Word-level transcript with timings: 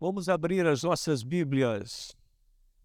Vamos 0.00 0.28
abrir 0.28 0.64
as 0.64 0.84
nossas 0.84 1.24
Bíblias 1.24 2.16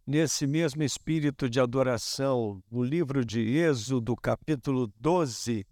nesse 0.03 0.47
mesmo 0.47 0.81
espírito 0.81 1.47
de 1.47 1.59
adoração, 1.59 2.59
no 2.71 2.83
livro 2.83 3.23
de 3.23 3.39
Êxodo, 3.39 4.15
capítulo 4.15 4.91
12. 4.99 5.63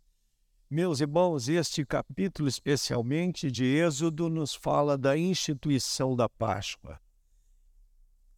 Meus 0.70 1.02
irmãos, 1.02 1.50
este 1.50 1.84
capítulo 1.84 2.48
especialmente 2.48 3.50
de 3.50 3.66
Êxodo 3.66 4.30
nos 4.30 4.54
fala 4.54 4.96
da 4.96 5.18
instituição 5.18 6.16
da 6.16 6.30
Páscoa. 6.30 7.02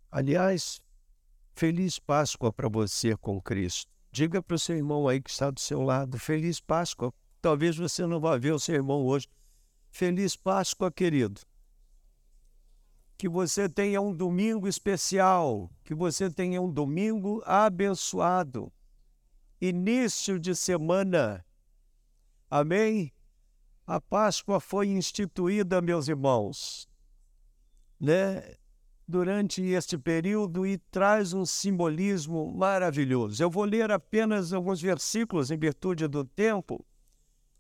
Aliás, 0.10 0.82
feliz 1.54 2.00
Páscoa 2.00 2.54
para 2.54 2.70
você 2.70 3.18
com 3.18 3.42
Cristo. 3.42 3.92
Diga 4.14 4.42
para 4.42 4.56
o 4.56 4.60
seu 4.60 4.78
irmão 4.78 5.10
aí 5.10 5.22
que 5.22 5.30
está 5.30 5.52
do 5.52 5.60
seu 5.60 5.82
lado, 5.82 6.18
feliz 6.18 6.62
Páscoa. 6.62 7.14
Talvez 7.42 7.76
você 7.76 8.08
não 8.08 8.22
vá 8.22 8.38
ver 8.38 8.54
o 8.54 8.60
seu 8.60 8.76
irmão 8.76 9.06
hoje. 9.06 9.28
Feliz 9.92 10.38
Páscoa, 10.38 10.90
querido 10.90 11.42
que 13.24 13.30
você 13.30 13.70
tenha 13.70 14.02
um 14.02 14.14
domingo 14.14 14.68
especial, 14.68 15.72
que 15.86 15.96
você 15.96 16.30
tenha 16.30 16.62
um 16.62 16.70
domingo 16.70 17.42
abençoado. 17.46 18.70
Início 19.62 20.38
de 20.38 20.54
semana. 20.54 21.46
Amém? 22.52 23.14
A 23.88 24.02
Páscoa 24.02 24.60
foi 24.60 24.90
instituída, 24.90 25.82
meus 25.82 26.10
irmãos, 26.10 26.86
né? 27.98 28.56
Durante 29.08 29.62
este 29.62 29.98
período 29.98 30.68
e 30.68 30.78
traz 30.78 31.32
um 31.32 31.46
simbolismo 31.46 32.54
maravilhoso. 32.54 33.42
Eu 33.42 33.50
vou 33.50 33.64
ler 33.64 33.90
apenas 33.90 34.52
alguns 34.52 34.82
versículos 34.82 35.50
em 35.50 35.58
virtude 35.58 36.10
do 36.10 36.26
tempo 36.26 36.86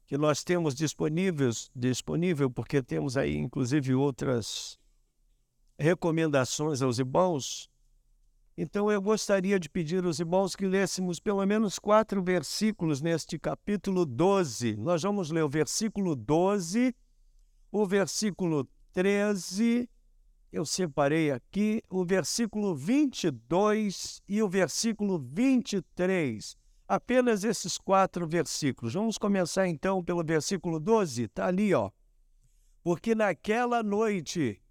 que 0.07 0.17
nós 0.17 0.43
temos 0.43 0.75
disponíveis, 0.75 1.71
disponível, 1.73 2.49
porque 2.49 2.83
temos 2.83 3.15
aí 3.15 3.37
inclusive 3.37 3.95
outras 3.95 4.77
recomendações 5.77 6.81
aos 6.81 6.99
irmãos, 6.99 7.69
então 8.55 8.91
eu 8.91 9.01
gostaria 9.01 9.59
de 9.59 9.67
pedir 9.67 10.05
aos 10.05 10.19
irmãos 10.19 10.55
que 10.55 10.67
lêssemos 10.67 11.19
pelo 11.19 11.43
menos 11.43 11.79
quatro 11.79 12.21
versículos 12.21 13.01
neste 13.01 13.39
capítulo 13.39 14.05
12. 14.05 14.75
Nós 14.77 15.01
vamos 15.01 15.31
ler 15.31 15.43
o 15.43 15.49
versículo 15.49 16.15
12, 16.15 16.95
o 17.71 17.85
versículo 17.87 18.69
13, 18.91 19.89
eu 20.51 20.63
separei 20.67 21.31
aqui, 21.31 21.81
o 21.89 22.05
versículo 22.05 22.75
22 22.75 24.21
e 24.29 24.43
o 24.43 24.47
versículo 24.47 25.17
23. 25.17 26.55
Apenas 26.87 27.43
esses 27.43 27.79
quatro 27.79 28.27
versículos. 28.27 28.93
Vamos 28.93 29.17
começar 29.17 29.67
então 29.67 30.03
pelo 30.03 30.23
versículo 30.23 30.79
12, 30.79 31.23
está 31.23 31.47
ali, 31.47 31.73
ó. 31.73 31.89
Porque 32.83 33.15
naquela 33.15 33.81
noite 33.81 34.61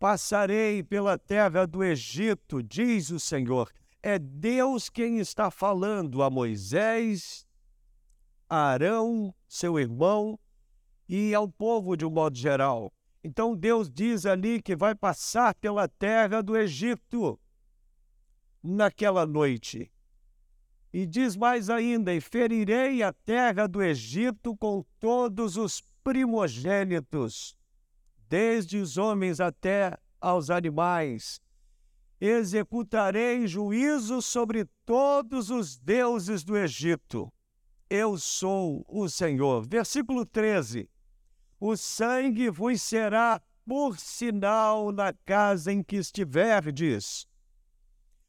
Passarei 0.00 0.82
pela 0.82 1.18
terra 1.18 1.66
do 1.66 1.84
Egito, 1.84 2.62
diz 2.62 3.10
o 3.10 3.20
Senhor. 3.20 3.70
É 4.02 4.18
Deus 4.18 4.88
quem 4.88 5.18
está 5.18 5.50
falando 5.50 6.22
a 6.22 6.30
Moisés, 6.30 7.46
a 8.48 8.70
Arão, 8.70 9.34
seu 9.46 9.78
irmão, 9.78 10.40
e 11.06 11.34
ao 11.34 11.46
povo 11.46 11.98
de 11.98 12.06
um 12.06 12.10
modo 12.10 12.38
geral. 12.38 12.90
Então 13.22 13.54
Deus 13.54 13.90
diz 13.90 14.24
ali 14.24 14.62
que 14.62 14.74
vai 14.74 14.94
passar 14.94 15.54
pela 15.56 15.86
terra 15.86 16.42
do 16.42 16.56
Egito 16.56 17.38
naquela 18.62 19.26
noite. 19.26 19.92
E 20.90 21.04
diz 21.04 21.36
mais 21.36 21.68
ainda: 21.68 22.14
E 22.14 22.22
ferirei 22.22 23.02
a 23.02 23.12
terra 23.12 23.66
do 23.66 23.82
Egito 23.82 24.56
com 24.56 24.82
todos 24.98 25.58
os 25.58 25.82
primogênitos 26.02 27.59
desde 28.30 28.78
os 28.78 28.96
homens 28.96 29.40
até 29.40 29.98
aos 30.20 30.50
animais. 30.50 31.40
Executarei 32.20 33.48
juízo 33.48 34.22
sobre 34.22 34.66
todos 34.86 35.50
os 35.50 35.76
deuses 35.76 36.44
do 36.44 36.56
Egito. 36.56 37.32
Eu 37.88 38.16
sou 38.16 38.84
o 38.88 39.08
Senhor. 39.08 39.66
Versículo 39.66 40.24
13. 40.24 40.88
O 41.58 41.76
sangue 41.76 42.48
vos 42.50 42.80
será 42.80 43.42
por 43.66 43.98
sinal 43.98 44.92
na 44.92 45.12
casa 45.12 45.72
em 45.72 45.82
que 45.82 45.96
estiverdes. 45.96 47.26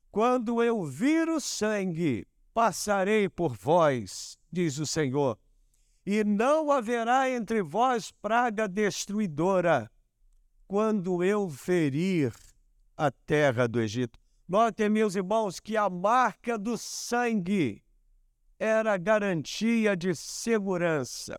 Quando 0.10 0.64
eu 0.64 0.84
vir 0.84 1.30
o 1.30 1.40
sangue, 1.40 2.28
passarei 2.56 3.30
por 3.30 3.56
vós, 3.56 4.38
diz 4.52 4.80
o 4.80 4.86
Senhor 4.86 5.38
e 6.06 6.24
não 6.24 6.72
haverá 6.72 7.30
entre 7.30 7.62
vós 7.62 8.12
praga 8.12 8.68
destruidora 8.68 9.90
quando 10.68 11.24
eu 11.24 11.50
ferir 11.50 12.34
a 12.98 13.12
terra 13.12 13.68
do 13.68 13.80
Egito. 13.80 14.20
Notem, 14.48 14.90
meus 14.90 15.16
irmãos, 15.16 15.60
que 15.60 15.78
a 15.78 15.90
marca 15.90 16.58
do 16.58 16.78
sangue 16.78 17.84
era 18.60 18.98
garantia 18.98 19.96
de 19.96 20.16
segurança. 20.16 21.38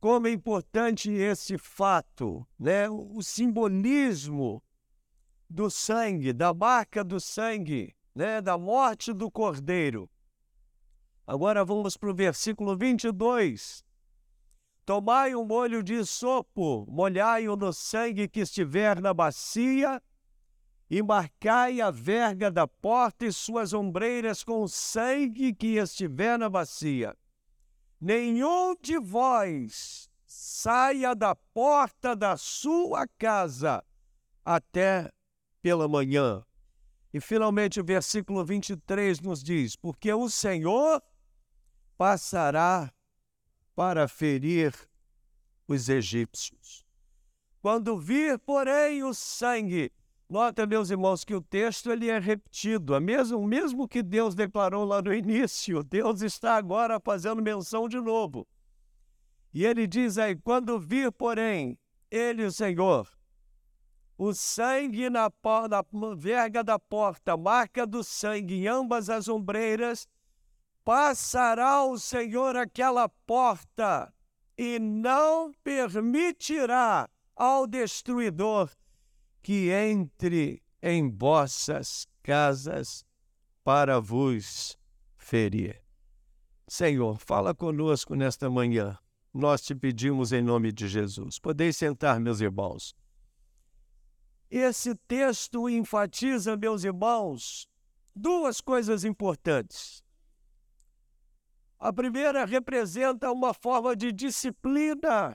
Como 0.00 0.26
é 0.26 0.30
importante 0.30 1.10
esse 1.10 1.58
fato, 1.58 2.46
né? 2.58 2.88
O 2.88 3.20
simbolismo 3.22 4.62
do 5.48 5.70
sangue, 5.70 6.32
da 6.32 6.54
marca 6.54 7.04
do 7.04 7.20
sangue, 7.20 7.94
né? 8.14 8.40
Da 8.40 8.56
morte 8.56 9.12
do 9.12 9.30
cordeiro 9.30 10.08
Agora 11.30 11.64
vamos 11.64 11.96
para 11.96 12.10
o 12.10 12.12
versículo 12.12 12.76
22. 12.76 13.84
Tomai 14.84 15.32
um 15.32 15.44
molho 15.44 15.80
de 15.80 16.04
sopo, 16.04 16.84
molhai-o 16.88 17.54
no 17.54 17.72
sangue 17.72 18.26
que 18.26 18.40
estiver 18.40 19.00
na 19.00 19.14
bacia, 19.14 20.02
e 20.90 21.00
marcai 21.00 21.80
a 21.80 21.88
verga 21.88 22.50
da 22.50 22.66
porta 22.66 23.26
e 23.26 23.32
suas 23.32 23.72
ombreiras 23.72 24.42
com 24.42 24.62
o 24.62 24.68
sangue 24.68 25.54
que 25.54 25.76
estiver 25.76 26.36
na 26.36 26.50
bacia. 26.50 27.16
Nenhum 28.00 28.74
de 28.82 28.98
vós 28.98 30.10
saia 30.26 31.14
da 31.14 31.36
porta 31.36 32.16
da 32.16 32.36
sua 32.36 33.06
casa 33.06 33.84
até 34.44 35.08
pela 35.62 35.86
manhã. 35.86 36.44
E 37.14 37.20
finalmente 37.20 37.78
o 37.80 37.84
versículo 37.84 38.44
23 38.44 39.20
nos 39.20 39.44
diz: 39.44 39.76
Porque 39.76 40.12
o 40.12 40.28
Senhor 40.28 41.00
passará 42.00 42.90
para 43.76 44.08
ferir 44.08 44.74
os 45.68 45.90
egípcios. 45.90 46.82
Quando 47.60 47.98
vir, 47.98 48.38
porém, 48.38 49.04
o 49.04 49.12
sangue, 49.12 49.92
nota, 50.26 50.66
meus 50.66 50.88
irmãos, 50.88 51.24
que 51.24 51.34
o 51.34 51.42
texto 51.42 51.92
ele 51.92 52.08
é 52.08 52.18
repetido, 52.18 52.94
é 52.94 53.00
mesmo, 53.00 53.46
mesmo 53.46 53.86
que 53.86 54.02
Deus 54.02 54.34
declarou 54.34 54.86
lá 54.86 55.02
no 55.02 55.12
início, 55.12 55.82
Deus 55.84 56.22
está 56.22 56.56
agora 56.56 56.98
fazendo 56.98 57.42
menção 57.42 57.86
de 57.86 58.00
novo. 58.00 58.48
E 59.52 59.66
ele 59.66 59.86
diz 59.86 60.16
aí: 60.16 60.34
quando 60.36 60.80
vir, 60.80 61.12
porém, 61.12 61.78
ele, 62.10 62.46
o 62.46 62.50
Senhor, 62.50 63.06
o 64.16 64.32
sangue 64.32 65.10
na, 65.10 65.30
na 65.68 66.14
verga 66.16 66.64
da 66.64 66.78
porta, 66.78 67.36
marca 67.36 67.86
do 67.86 68.02
sangue 68.02 68.54
em 68.54 68.66
ambas 68.66 69.10
as 69.10 69.28
ombreiras, 69.28 70.08
passará 70.90 71.84
o 71.84 71.96
Senhor 71.96 72.56
aquela 72.56 73.08
porta 73.08 74.12
e 74.58 74.76
não 74.80 75.52
permitirá 75.62 77.08
ao 77.36 77.64
destruidor 77.64 78.68
que 79.40 79.70
entre 79.70 80.60
em 80.82 81.08
vossas 81.08 82.08
casas 82.24 83.06
para 83.62 84.00
vos 84.00 84.76
ferir. 85.16 85.80
Senhor, 86.66 87.20
fala 87.20 87.54
conosco 87.54 88.16
nesta 88.16 88.50
manhã. 88.50 88.98
Nós 89.32 89.62
te 89.62 89.76
pedimos 89.76 90.32
em 90.32 90.42
nome 90.42 90.72
de 90.72 90.88
Jesus. 90.88 91.38
Podeis 91.38 91.76
sentar, 91.76 92.18
meus 92.18 92.40
irmãos. 92.40 92.96
Esse 94.50 94.96
texto 95.06 95.68
enfatiza, 95.68 96.56
meus 96.56 96.82
irmãos, 96.82 97.68
duas 98.12 98.60
coisas 98.60 99.04
importantes. 99.04 100.02
A 101.80 101.90
primeira 101.90 102.44
representa 102.44 103.32
uma 103.32 103.54
forma 103.54 103.96
de 103.96 104.12
disciplina 104.12 105.34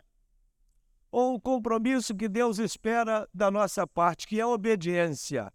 ou 1.11 1.33
um 1.33 1.39
compromisso 1.39 2.13
que 2.13 2.29
Deus 2.29 2.59
espera 2.59 3.27
da 3.33 3.49
nossa 3.49 3.87
parte, 3.87 4.27
que 4.27 4.39
é 4.39 4.43
a 4.43 4.47
obediência. 4.47 5.51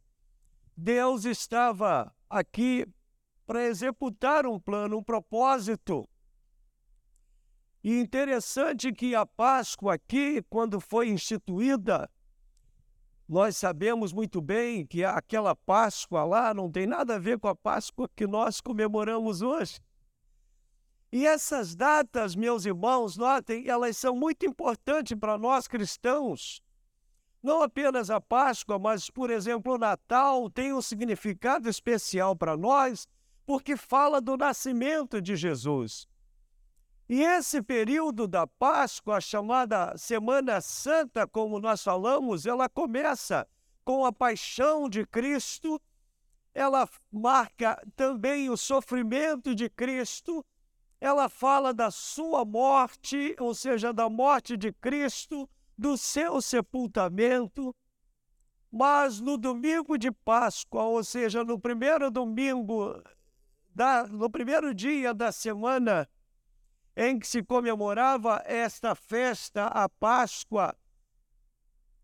Deus 0.76 1.24
estava 1.24 2.12
aqui 2.28 2.84
para 3.46 3.62
executar 3.66 4.44
um 4.46 4.58
plano, 4.58 4.98
um 4.98 5.02
propósito. 5.02 6.08
E 7.84 8.00
interessante 8.00 8.92
que 8.92 9.14
a 9.14 9.24
Páscoa 9.24 9.94
aqui, 9.94 10.42
quando 10.50 10.80
foi 10.80 11.08
instituída, 11.08 12.10
nós 13.28 13.56
sabemos 13.56 14.12
muito 14.12 14.40
bem 14.40 14.84
que 14.84 15.04
aquela 15.04 15.54
Páscoa 15.54 16.24
lá 16.24 16.52
não 16.52 16.68
tem 16.68 16.84
nada 16.84 17.14
a 17.14 17.18
ver 17.18 17.38
com 17.38 17.46
a 17.46 17.54
Páscoa 17.54 18.10
que 18.16 18.26
nós 18.26 18.60
comemoramos 18.60 19.40
hoje. 19.40 19.78
E 21.12 21.26
essas 21.26 21.74
datas, 21.74 22.36
meus 22.36 22.64
irmãos, 22.64 23.16
notem, 23.16 23.66
elas 23.68 23.96
são 23.96 24.14
muito 24.14 24.46
importantes 24.46 25.18
para 25.18 25.36
nós 25.36 25.66
cristãos, 25.66 26.62
Não 27.42 27.62
apenas 27.62 28.10
a 28.10 28.20
Páscoa, 28.20 28.78
mas, 28.78 29.08
por 29.08 29.30
exemplo, 29.30 29.74
o 29.74 29.78
Natal 29.78 30.50
tem 30.50 30.74
um 30.74 30.82
significado 30.82 31.68
especial 31.70 32.36
para 32.36 32.54
nós, 32.54 33.08
porque 33.46 33.76
fala 33.76 34.20
do 34.20 34.36
nascimento 34.36 35.22
de 35.22 35.34
Jesus. 35.34 36.06
E 37.08 37.22
esse 37.22 37.62
período 37.62 38.28
da 38.28 38.46
Páscoa, 38.46 39.20
chamada 39.20 39.96
Semana 39.96 40.60
Santa, 40.60 41.26
como 41.26 41.58
nós 41.58 41.82
falamos, 41.82 42.46
ela 42.46 42.68
começa 42.68 43.48
com 43.84 44.04
a 44.04 44.12
paixão 44.12 44.88
de 44.88 45.04
Cristo, 45.06 45.80
ela 46.54 46.88
marca 47.10 47.82
também 47.96 48.50
o 48.50 48.56
sofrimento 48.56 49.54
de 49.54 49.68
Cristo, 49.68 50.44
ela 51.00 51.28
fala 51.28 51.72
da 51.72 51.90
sua 51.90 52.44
morte, 52.44 53.34
ou 53.40 53.54
seja, 53.54 53.92
da 53.92 54.08
morte 54.08 54.56
de 54.56 54.72
Cristo, 54.72 55.48
do 55.76 55.96
seu 55.96 56.42
sepultamento. 56.42 57.74
Mas 58.70 59.20
no 59.20 59.38
domingo 59.38 59.96
de 59.96 60.12
Páscoa, 60.12 60.84
ou 60.84 61.02
seja, 61.02 61.42
no 61.42 61.58
primeiro 61.58 62.10
domingo, 62.10 63.02
da, 63.74 64.06
no 64.06 64.28
primeiro 64.28 64.74
dia 64.74 65.14
da 65.14 65.32
semana 65.32 66.08
em 66.94 67.18
que 67.18 67.26
se 67.26 67.42
comemorava 67.42 68.42
esta 68.44 68.94
festa, 68.94 69.66
a 69.66 69.88
Páscoa, 69.88 70.76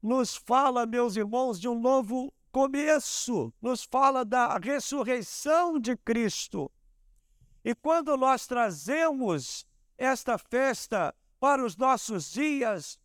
nos 0.03 0.37
fala, 0.37 0.87
meus 0.87 1.17
irmãos, 1.17 1.61
de 1.61 1.69
um 1.69 1.79
novo 1.79 2.33
começo, 2.51 3.53
nos 3.61 3.85
fala 3.85 4.25
da 4.25 4.57
ressurreição 4.57 5.79
de 5.79 5.97
Cristo. 5.99 6.71
E 7.67 7.75
quando 7.75 8.17
nós 8.17 8.47
trazemos 8.47 9.67
esta 9.99 10.39
festa 10.39 11.13
para 11.41 11.65
os 11.65 11.77
nossos 11.77 12.31
dias, 12.31 12.97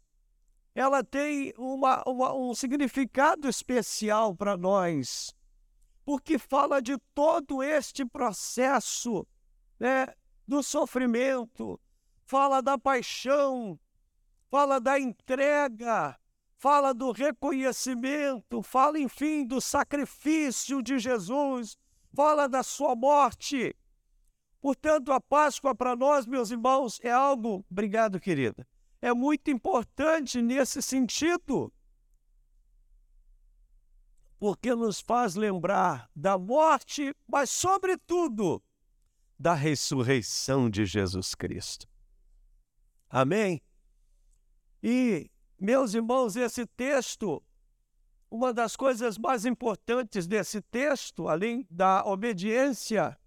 ela 0.75 1.03
tem 1.03 1.51
uma, 1.57 2.03
uma, 2.05 2.31
um 2.35 2.53
significado 2.53 3.49
especial 3.49 4.35
para 4.35 4.55
nós, 4.55 5.35
porque 6.05 6.37
fala 6.37 6.79
de 6.79 6.95
todo 7.11 7.63
este 7.63 8.05
processo 8.05 9.25
né, 9.79 10.05
do 10.47 10.61
sofrimento, 10.61 11.81
fala 12.27 12.61
da 12.61 12.77
paixão, 12.77 13.79
fala 14.47 14.79
da 14.79 14.99
entrega, 14.99 16.15
fala 16.59 16.93
do 16.93 17.11
reconhecimento, 17.11 18.61
fala, 18.61 18.99
enfim, 18.99 19.43
do 19.43 19.59
sacrifício 19.59 20.83
de 20.83 20.99
Jesus, 20.99 21.79
fala 22.13 22.47
da 22.47 22.61
sua 22.61 22.95
morte. 22.95 23.75
Portanto, 24.61 25.11
a 25.11 25.19
Páscoa 25.19 25.73
para 25.73 25.95
nós, 25.95 26.27
meus 26.27 26.51
irmãos, 26.51 26.99
é 27.01 27.11
algo, 27.11 27.65
obrigado, 27.69 28.19
querida, 28.19 28.67
é 29.01 29.11
muito 29.11 29.49
importante 29.49 30.39
nesse 30.39 30.81
sentido, 30.83 31.73
porque 34.37 34.75
nos 34.75 35.01
faz 35.01 35.33
lembrar 35.35 36.09
da 36.15 36.37
morte, 36.37 37.15
mas, 37.27 37.49
sobretudo, 37.49 38.61
da 39.37 39.55
ressurreição 39.55 40.69
de 40.69 40.85
Jesus 40.85 41.33
Cristo. 41.33 41.87
Amém? 43.09 43.59
E, 44.83 45.29
meus 45.59 45.95
irmãos, 45.95 46.35
esse 46.35 46.67
texto, 46.67 47.43
uma 48.29 48.53
das 48.53 48.75
coisas 48.75 49.17
mais 49.17 49.45
importantes 49.45 50.27
desse 50.27 50.61
texto, 50.61 51.27
além 51.27 51.65
da 51.69 52.05
obediência 52.05 53.17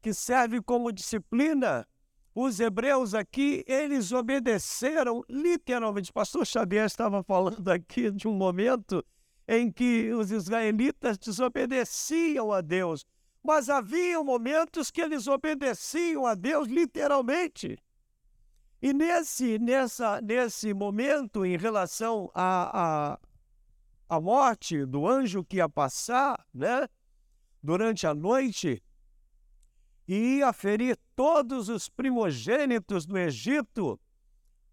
que 0.00 0.14
serve 0.14 0.60
como 0.62 0.92
disciplina, 0.92 1.86
os 2.34 2.60
hebreus 2.60 3.14
aqui, 3.14 3.64
eles 3.66 4.12
obedeceram 4.12 5.24
literalmente. 5.28 6.12
Pastor 6.12 6.46
Xavier 6.46 6.86
estava 6.86 7.22
falando 7.22 7.68
aqui 7.68 8.10
de 8.10 8.28
um 8.28 8.32
momento 8.32 9.04
em 9.46 9.72
que 9.72 10.12
os 10.12 10.30
israelitas 10.30 11.18
desobedeciam 11.18 12.52
a 12.52 12.60
Deus, 12.60 13.04
mas 13.42 13.68
havia 13.68 14.22
momentos 14.22 14.90
que 14.90 15.00
eles 15.00 15.26
obedeciam 15.26 16.26
a 16.26 16.34
Deus 16.34 16.68
literalmente. 16.68 17.76
E 18.80 18.92
nesse, 18.92 19.58
nessa, 19.58 20.20
nesse 20.20 20.72
momento, 20.72 21.44
em 21.44 21.56
relação 21.56 22.30
à 22.32 22.42
a, 22.42 23.12
a, 23.14 23.18
a 24.16 24.20
morte 24.20 24.84
do 24.86 25.08
anjo 25.08 25.42
que 25.42 25.56
ia 25.56 25.68
passar, 25.68 26.46
né, 26.54 26.86
durante 27.60 28.06
a 28.06 28.14
noite, 28.14 28.80
e 30.08 30.38
ia 30.38 30.52
ferir 30.54 30.98
todos 31.14 31.68
os 31.68 31.86
primogênitos 31.86 33.04
do 33.04 33.18
Egito. 33.18 34.00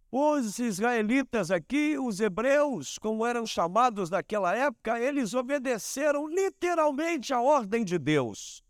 Os 0.09 0.59
israelitas 0.59 1.51
aqui, 1.51 1.97
os 1.99 2.21
hebreus, 2.21 2.97
como 2.97 3.25
eram 3.25 3.45
chamados 3.45 4.09
naquela 4.09 4.55
época, 4.55 4.97
eles 4.97 5.33
obedeceram 5.33 6.25
literalmente 6.25 7.33
a 7.33 7.41
ordem 7.41 7.83
de 7.83 7.99
Deus. 7.99 8.63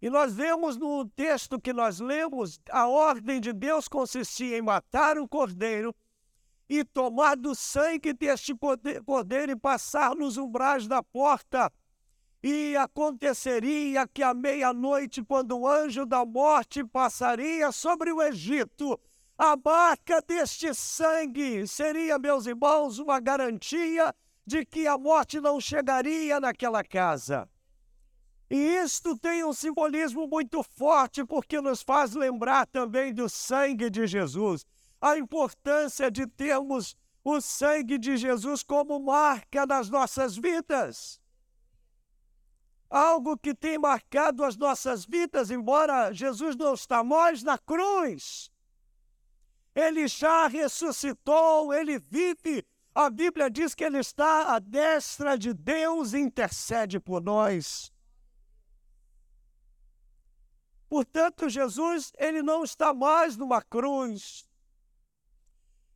E 0.00 0.10
nós 0.10 0.34
vemos 0.34 0.76
no 0.76 1.08
texto 1.08 1.58
que 1.58 1.72
nós 1.72 2.00
lemos, 2.00 2.60
a 2.70 2.86
ordem 2.86 3.40
de 3.40 3.52
Deus 3.54 3.88
consistia 3.88 4.58
em 4.58 4.62
matar 4.62 5.18
um 5.18 5.26
cordeiro 5.26 5.94
e 6.68 6.84
tomar 6.84 7.34
do 7.34 7.54
sangue 7.54 8.12
deste 8.12 8.54
cordeiro 9.06 9.52
e 9.52 9.56
passar 9.56 10.14
nos 10.14 10.36
umbrais 10.36 10.86
da 10.86 11.02
porta 11.02 11.72
e 12.42 12.76
aconteceria 12.76 14.06
que 14.06 14.22
à 14.22 14.32
meia-noite, 14.32 15.22
quando 15.22 15.58
o 15.58 15.66
anjo 15.66 16.06
da 16.06 16.24
morte 16.24 16.84
passaria 16.84 17.72
sobre 17.72 18.12
o 18.12 18.22
Egito, 18.22 18.98
a 19.36 19.56
marca 19.56 20.22
deste 20.22 20.72
sangue 20.74 21.66
seria, 21.66 22.18
meus 22.18 22.46
irmãos, 22.46 22.98
uma 22.98 23.18
garantia 23.18 24.14
de 24.46 24.64
que 24.64 24.86
a 24.86 24.96
morte 24.96 25.40
não 25.40 25.60
chegaria 25.60 26.40
naquela 26.40 26.82
casa. 26.84 27.48
E 28.50 28.56
isto 28.56 29.18
tem 29.18 29.44
um 29.44 29.52
simbolismo 29.52 30.26
muito 30.26 30.62
forte, 30.62 31.24
porque 31.24 31.60
nos 31.60 31.82
faz 31.82 32.14
lembrar 32.14 32.66
também 32.66 33.12
do 33.12 33.28
sangue 33.28 33.90
de 33.90 34.06
Jesus, 34.06 34.64
a 35.00 35.18
importância 35.18 36.10
de 36.10 36.26
termos 36.26 36.96
o 37.24 37.40
sangue 37.42 37.98
de 37.98 38.16
Jesus 38.16 38.62
como 38.62 38.98
marca 38.98 39.66
nas 39.66 39.90
nossas 39.90 40.34
vidas 40.34 41.17
algo 42.88 43.36
que 43.36 43.54
tem 43.54 43.78
marcado 43.78 44.44
as 44.44 44.56
nossas 44.56 45.04
vidas, 45.04 45.50
embora 45.50 46.12
Jesus 46.12 46.56
não 46.56 46.74
está 46.74 47.04
mais 47.04 47.42
na 47.42 47.58
cruz. 47.58 48.50
Ele 49.74 50.08
já 50.08 50.46
ressuscitou, 50.46 51.72
ele 51.72 51.98
vive. 51.98 52.66
A 52.94 53.08
Bíblia 53.08 53.48
diz 53.50 53.74
que 53.74 53.84
ele 53.84 53.98
está 53.98 54.54
à 54.54 54.58
destra 54.58 55.38
de 55.38 55.52
Deus 55.54 56.14
e 56.14 56.18
intercede 56.18 56.98
por 56.98 57.22
nós. 57.22 57.92
Portanto, 60.88 61.48
Jesus, 61.48 62.12
ele 62.18 62.42
não 62.42 62.64
está 62.64 62.94
mais 62.94 63.36
numa 63.36 63.62
cruz. 63.62 64.47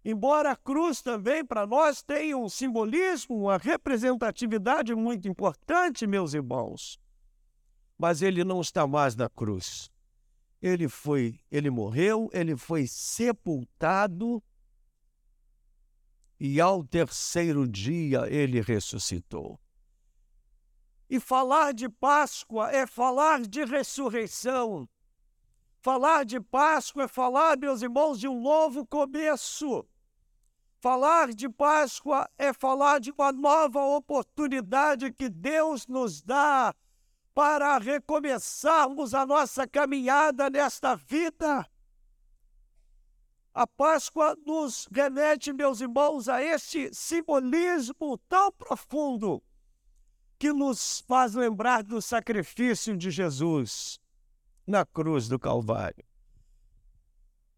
Embora 0.04 0.50
a 0.50 0.56
cruz 0.56 1.00
também 1.00 1.44
para 1.44 1.64
nós 1.66 2.02
tenha 2.02 2.37
um 2.37 2.49
simbolismo, 2.49 3.37
uma 3.37 3.56
representatividade 3.56 4.94
muito 4.94 5.28
importante, 5.28 6.06
meus 6.06 6.35
irmãos, 6.35 6.99
mas 7.97 8.21
ele 8.21 8.42
não 8.42 8.61
está 8.61 8.85
mais 8.85 9.14
na 9.14 9.28
cruz. 9.28 9.90
Ele 10.61 10.88
foi, 10.88 11.38
ele 11.50 11.71
morreu, 11.71 12.28
ele 12.32 12.56
foi 12.56 12.87
sepultado 12.87 14.42
e 16.38 16.61
ao 16.61 16.82
terceiro 16.82 17.68
dia 17.68 18.26
ele 18.28 18.61
ressuscitou. 18.61 19.61
E 21.09 21.21
falar 21.21 21.73
de 21.73 21.88
Páscoa 21.88 22.73
é 22.73 22.87
falar 22.87 23.42
de 23.42 23.64
ressurreição. 23.64 24.88
Falar 25.78 26.25
de 26.25 26.40
Páscoa 26.40 27.04
é 27.04 27.09
falar, 27.09 27.56
meus 27.56 27.82
irmãos, 27.82 28.18
de 28.18 28.26
um 28.26 28.40
novo 28.40 28.85
começo. 28.87 29.87
Falar 30.83 31.33
de 31.33 31.49
Páscoa 31.49 32.29
é 32.37 32.53
falar 32.53 32.99
de 32.99 33.12
uma 33.12 33.31
nova 33.31 33.81
oportunidade 33.85 35.12
que 35.12 35.29
Deus 35.29 35.87
nos 35.87 36.21
dá 36.21 36.75
para 37.33 37.79
recomeçarmos 37.79 39.15
a 39.15 39.25
nossa 39.25 39.65
caminhada 39.65 40.51
nesta 40.51 40.97
vida. 40.97 41.65
A 43.55 43.65
Páscoa 43.65 44.37
nos 44.45 44.89
remete, 44.91 45.53
meus 45.53 45.81
irmãos, 45.81 46.29
a 46.29 46.43
este 46.43 46.93
simbolismo 46.93 48.19
tão 48.29 48.51
profundo 48.51 49.41
que 50.37 50.53
nos 50.53 50.99
faz 51.07 51.35
lembrar 51.35 51.85
do 51.85 52.03
sacrifício 52.03 52.97
de 52.97 53.09
Jesus 53.09 54.01
na 54.67 54.85
cruz 54.85 55.29
do 55.29 55.39
Calvário. 55.39 56.05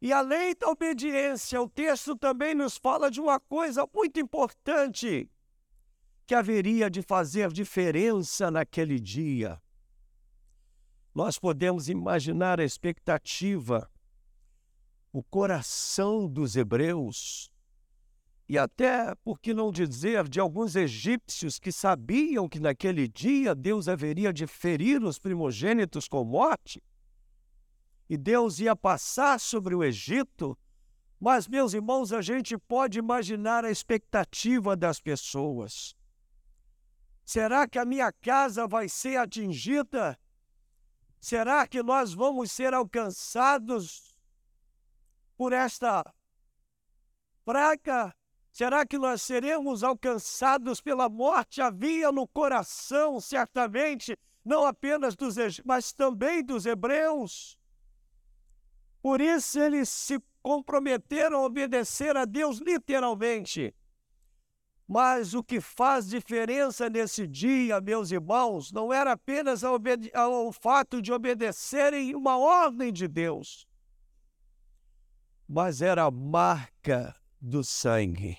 E 0.05 0.13
além 0.13 0.55
da 0.55 0.69
obediência, 0.69 1.59
o 1.63 1.67
texto 1.67 2.15
também 2.15 2.55
nos 2.55 2.77
fala 2.77 3.11
de 3.11 3.23
uma 3.23 3.41
coisa 3.41 3.89
muito 3.91 4.21
importante 4.21 5.31
que 6.27 6.35
haveria 6.35 6.91
de 6.91 7.01
fazer 7.01 7.51
diferença 7.51 8.51
naquele 8.51 9.01
dia. 9.01 9.59
Nós 11.15 11.39
podemos 11.39 11.89
imaginar 11.89 12.61
a 12.61 12.65
expectativa, 12.65 13.91
o 15.11 15.23
coração 15.23 16.29
dos 16.29 16.55
hebreus 16.55 17.51
e 18.47 18.59
até, 18.59 19.15
por 19.25 19.41
que 19.41 19.55
não 19.55 19.73
dizer, 19.73 20.29
de 20.29 20.39
alguns 20.39 20.77
egípcios 20.77 21.59
que 21.59 21.73
sabiam 21.73 22.47
que 22.47 22.61
naquele 22.61 23.09
dia 23.09 23.55
Deus 23.55 23.89
haveria 23.89 24.35
de 24.35 24.47
ferir 24.47 25.03
os 25.03 25.19
primogênitos 25.19 26.07
com 26.07 26.23
morte, 26.25 26.83
Deus 28.17 28.59
ia 28.59 28.77
passar 28.77 29.41
sobre 29.41 29.75
o 29.75 29.83
Egito, 29.83 30.59
mas, 31.19 31.49
meus 31.49 31.73
irmãos, 31.73 32.13
a 32.13 32.21
gente 32.21 32.59
pode 32.59 32.99
imaginar 32.99 33.65
a 33.65 33.71
expectativa 33.71 34.77
das 34.77 35.01
pessoas. 35.01 35.97
Será 37.25 37.67
que 37.67 37.79
a 37.79 37.85
minha 37.85 38.13
casa 38.13 38.67
vai 38.67 38.89
ser 38.89 39.17
atingida? 39.17 40.19
Será 41.19 41.67
que 41.67 41.83
nós 41.83 42.13
vamos 42.13 42.53
ser 42.53 42.75
alcançados 42.75 44.15
por 45.37 45.55
esta 45.55 46.05
praga? 47.45 48.15
Será 48.53 48.87
que 48.87 48.99
nós 48.99 49.23
seremos 49.23 49.83
alcançados 49.83 50.81
pela 50.81 51.09
morte? 51.09 51.63
Havia 51.63 52.13
no 52.13 52.29
coração, 52.29 53.21
certamente, 53.21 54.17
não 54.45 54.67
apenas 54.67 55.17
dos 55.17 55.37
mas 55.65 55.93
também 55.93 56.45
dos 56.45 56.67
hebreus. 56.67 57.59
Por 59.05 59.21
isso 59.21 59.61
eles 59.61 59.91
se 59.91 60.19
comprometeram 60.43 61.41
a 61.41 61.45
obedecer 61.45 62.17
a 62.17 62.25
Deus 62.25 62.57
literalmente. 62.57 63.77
Mas 64.89 65.35
o 65.35 65.45
que 65.45 65.61
faz 65.61 66.09
diferença 66.09 66.89
nesse 66.89 67.27
dia, 67.27 67.83
meus 67.83 68.11
irmãos, 68.11 68.73
não 68.73 68.91
era 68.91 69.13
apenas 69.13 69.63
o 69.63 70.53
fato 70.53 71.03
de 71.03 71.13
obedecerem 71.13 72.15
uma 72.15 72.39
ordem 72.39 72.91
de 72.91 73.07
Deus, 73.07 73.69
mas 75.47 75.83
era 75.83 76.05
a 76.05 76.11
marca 76.11 77.15
do 77.39 77.63
sangue. 77.63 78.39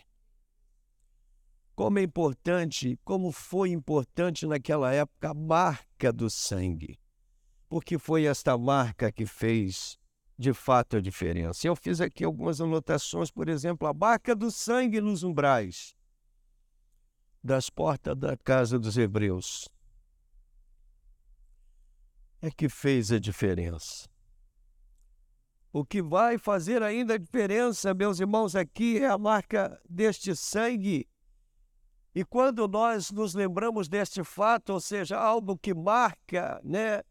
Como 1.75 1.99
é 1.99 2.01
importante, 2.01 2.99
como 3.05 3.31
foi 3.31 3.69
importante 3.69 4.47
naquela 4.47 4.91
época 4.91 5.29
a 5.29 5.33
marca 5.35 6.11
do 6.11 6.27
sangue, 6.27 6.99
porque 7.69 7.99
foi 7.99 8.25
esta 8.25 8.57
marca 8.57 9.11
que 9.11 9.27
fez 9.27 10.03
de 10.37 10.53
fato 10.53 10.97
a 10.97 11.01
diferença. 11.01 11.67
Eu 11.67 11.75
fiz 11.75 12.01
aqui 12.01 12.23
algumas 12.23 12.59
anotações, 12.59 13.31
por 13.31 13.47
exemplo, 13.47 13.87
a 13.87 13.93
marca 13.93 14.35
do 14.35 14.51
sangue 14.51 14.99
nos 14.99 15.23
umbrais 15.23 15.95
das 17.43 17.69
portas 17.69 18.17
da 18.17 18.35
casa 18.35 18.79
dos 18.79 18.97
hebreus. 18.97 19.69
É 22.41 22.49
que 22.49 22.67
fez 22.67 23.11
a 23.11 23.19
diferença. 23.19 24.09
O 25.71 25.85
que 25.85 26.01
vai 26.01 26.37
fazer 26.37 26.81
ainda 26.81 27.13
a 27.13 27.17
diferença, 27.17 27.93
meus 27.93 28.19
irmãos, 28.19 28.55
aqui 28.55 28.97
é 28.97 29.07
a 29.07 29.17
marca 29.17 29.79
deste 29.89 30.35
sangue. 30.35 31.07
E 32.15 32.23
quando 32.23 32.67
nós 32.67 33.11
nos 33.11 33.35
lembramos 33.35 33.87
deste 33.87 34.23
fato, 34.23 34.73
ou 34.73 34.79
seja, 34.79 35.17
algo 35.17 35.57
que 35.57 35.73
marca, 35.73 36.61
né, 36.63 37.03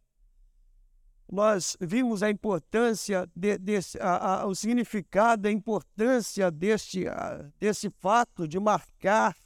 nós 1.34 1.76
vimos 1.80 2.22
a 2.22 2.30
importância, 2.30 3.28
de, 3.34 3.58
desse, 3.58 3.98
a, 4.00 4.42
a, 4.42 4.46
o 4.46 4.54
significado, 4.54 5.48
a 5.48 5.50
importância 5.50 6.48
deste, 6.50 7.08
a, 7.08 7.50
desse 7.58 7.90
fato 7.90 8.46
de 8.46 8.60
marcar. 8.60 9.36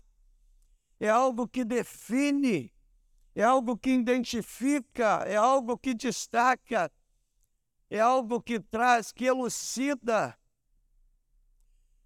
É 1.01 1.09
algo 1.09 1.49
que 1.49 1.65
define, 1.65 2.73
é 3.35 3.43
algo 3.43 3.77
que 3.77 3.91
identifica, 3.91 5.25
é 5.27 5.37
algo 5.37 5.79
que 5.79 5.95
destaca, 5.95 6.93
é 7.89 7.99
algo 7.99 8.43
que 8.43 8.61
traz, 8.61 9.11
que 9.11 9.25
elucida. 9.25 10.37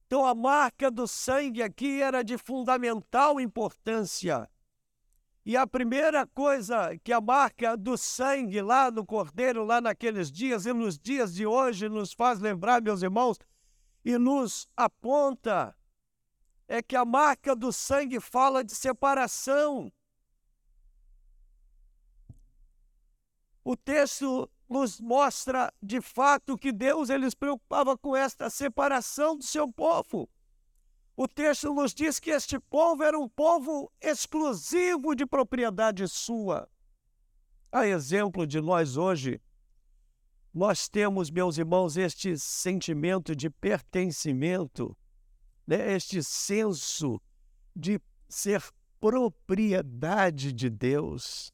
Então, 0.07 0.25
a 0.25 0.35
marca 0.35 0.91
do 0.91 1.09
sangue 1.09 1.63
aqui 1.63 2.01
era 2.01 2.23
de 2.23 2.39
fundamental 2.39 3.41
importância. 3.41 4.49
E 5.45 5.57
a 5.57 5.67
primeira 5.67 6.25
coisa 6.25 6.97
que 7.03 7.13
a 7.13 7.21
marca 7.21 7.77
do 7.77 7.99
sangue 7.99 8.63
lá 8.63 8.91
no 8.93 9.05
cordeiro, 9.05 9.65
lá 9.65 9.81
naqueles 9.81 10.31
dias 10.31 10.67
e 10.67 10.73
nos 10.73 10.97
dias 10.97 11.35
de 11.35 11.45
hoje, 11.45 11.89
nos 11.89 12.13
faz 12.13 12.39
lembrar, 12.39 12.81
meus 12.81 13.03
irmãos, 13.03 13.39
e 14.05 14.17
nos 14.17 14.69
aponta, 14.77 15.77
é 16.69 16.81
que 16.81 16.95
a 16.95 17.05
marca 17.05 17.57
do 17.57 17.73
sangue 17.73 18.21
fala 18.21 18.63
de 18.63 18.73
separação. 18.73 19.93
O 23.65 23.77
texto 23.77 24.49
nos 24.69 25.01
mostra 25.01 25.73
de 25.83 26.01
fato 26.01 26.57
que 26.57 26.73
Deus 26.73 27.11
ele 27.11 27.29
se 27.29 27.37
preocupava 27.37 27.99
com 27.99 28.17
esta 28.17 28.49
separação 28.49 29.37
do 29.37 29.45
seu 29.45 29.71
povo. 29.73 30.29
O 31.17 31.29
texto 31.29 31.75
nos 31.75 31.93
diz 31.93 32.19
que 32.19 32.31
este 32.31 32.59
povo 32.59 33.03
era 33.03 33.19
um 33.19 33.29
povo 33.29 33.93
exclusivo 34.01 35.15
de 35.15 35.27
propriedade 35.27 36.09
sua. 36.09 36.69
A 37.71 37.87
exemplo 37.87 38.47
de 38.47 38.61
nós 38.61 38.97
hoje, 38.97 39.41
nós 40.55 40.89
temos, 40.89 41.31
meus 41.31 41.59
irmãos, 41.59 41.97
este 41.97 42.39
sentimento 42.39 43.37
de 43.37 43.51
pertencimento, 43.51 44.97
né? 45.67 45.93
este 45.93 46.23
senso 46.23 47.21
de 47.75 48.01
ser 48.29 48.63
propriedade 49.01 50.53
de 50.53 50.71
Deus. 50.71 51.53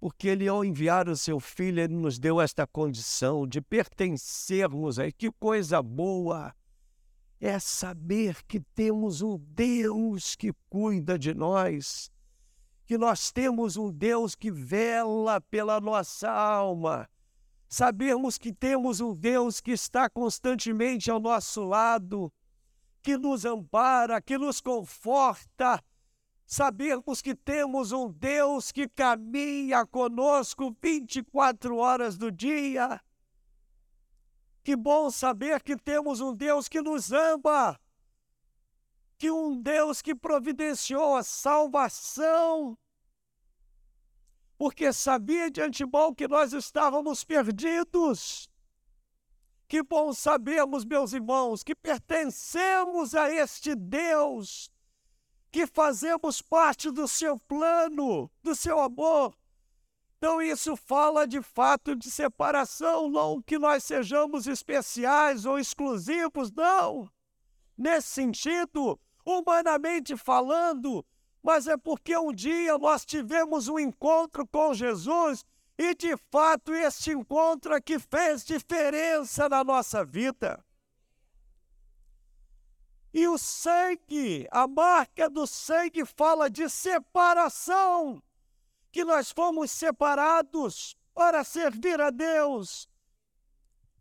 Porque 0.00 0.28
Ele, 0.28 0.46
ao 0.46 0.64
enviar 0.64 1.08
o 1.08 1.16
seu 1.16 1.40
Filho, 1.40 1.80
Ele 1.80 1.94
nos 1.94 2.18
deu 2.18 2.40
esta 2.40 2.66
condição 2.66 3.46
de 3.46 3.60
pertencermos 3.60 4.98
a. 4.98 5.10
Que 5.10 5.30
coisa 5.32 5.82
boa! 5.82 6.54
É 7.40 7.58
saber 7.58 8.42
que 8.44 8.60
temos 8.60 9.22
um 9.22 9.38
Deus 9.38 10.34
que 10.34 10.52
cuida 10.68 11.18
de 11.18 11.32
nós, 11.32 12.10
que 12.84 12.98
nós 12.98 13.30
temos 13.30 13.76
um 13.76 13.92
Deus 13.92 14.34
que 14.34 14.50
vela 14.50 15.40
pela 15.40 15.80
nossa 15.80 16.30
alma, 16.30 17.08
sabermos 17.68 18.38
que 18.38 18.52
temos 18.52 19.00
um 19.00 19.14
Deus 19.14 19.60
que 19.60 19.72
está 19.72 20.10
constantemente 20.10 21.10
ao 21.10 21.20
nosso 21.20 21.62
lado, 21.62 22.32
que 23.02 23.16
nos 23.16 23.44
ampara, 23.44 24.20
que 24.20 24.36
nos 24.36 24.60
conforta, 24.60 25.82
sabermos 26.44 27.22
que 27.22 27.34
temos 27.34 27.92
um 27.92 28.10
Deus 28.10 28.72
que 28.72 28.88
caminha 28.88 29.86
conosco 29.86 30.76
24 30.82 31.76
horas 31.76 32.18
do 32.18 32.32
dia 32.32 33.00
que 34.62 34.76
bom 34.76 35.10
saber 35.10 35.62
que 35.62 35.76
temos 35.76 36.20
um 36.20 36.34
Deus 36.34 36.68
que 36.68 36.80
nos 36.80 37.12
ama, 37.12 37.78
que 39.16 39.30
um 39.30 39.60
Deus 39.60 40.02
que 40.02 40.14
providenciou 40.14 41.16
a 41.16 41.22
salvação, 41.22 42.76
porque 44.58 44.92
sabia 44.92 45.50
de 45.50 45.62
antemão 45.62 46.12
que 46.12 46.26
nós 46.26 46.52
estávamos 46.52 47.22
perdidos. 47.22 48.50
Que 49.68 49.82
bom 49.82 50.12
sabermos, 50.12 50.84
meus 50.84 51.12
irmãos, 51.12 51.62
que 51.62 51.74
pertencemos 51.74 53.14
a 53.14 53.30
este 53.30 53.74
Deus, 53.74 54.70
que 55.50 55.66
fazemos 55.66 56.42
parte 56.42 56.90
do 56.90 57.06
seu 57.06 57.38
plano, 57.38 58.30
do 58.42 58.54
seu 58.54 58.80
amor, 58.80 59.37
então, 60.18 60.42
isso 60.42 60.74
fala 60.74 61.28
de 61.28 61.40
fato 61.40 61.94
de 61.94 62.10
separação, 62.10 63.08
não 63.08 63.40
que 63.40 63.56
nós 63.56 63.84
sejamos 63.84 64.48
especiais 64.48 65.46
ou 65.46 65.60
exclusivos, 65.60 66.50
não. 66.50 67.08
Nesse 67.76 68.08
sentido, 68.08 68.98
humanamente 69.24 70.16
falando, 70.16 71.06
mas 71.40 71.68
é 71.68 71.76
porque 71.76 72.16
um 72.18 72.32
dia 72.32 72.76
nós 72.76 73.04
tivemos 73.04 73.68
um 73.68 73.78
encontro 73.78 74.44
com 74.44 74.74
Jesus 74.74 75.44
e 75.78 75.94
de 75.94 76.16
fato 76.16 76.74
este 76.74 77.12
encontro 77.12 77.72
é 77.72 77.80
que 77.80 78.00
fez 78.00 78.44
diferença 78.44 79.48
na 79.48 79.62
nossa 79.62 80.04
vida. 80.04 80.64
E 83.14 83.28
o 83.28 83.38
sangue, 83.38 84.48
a 84.50 84.66
marca 84.66 85.30
do 85.30 85.46
sangue 85.46 86.04
fala 86.04 86.50
de 86.50 86.68
separação 86.68 88.20
que 88.90 89.04
nós 89.04 89.30
fomos 89.30 89.70
separados 89.70 90.96
para 91.14 91.44
servir 91.44 92.00
a 92.00 92.10
Deus, 92.10 92.88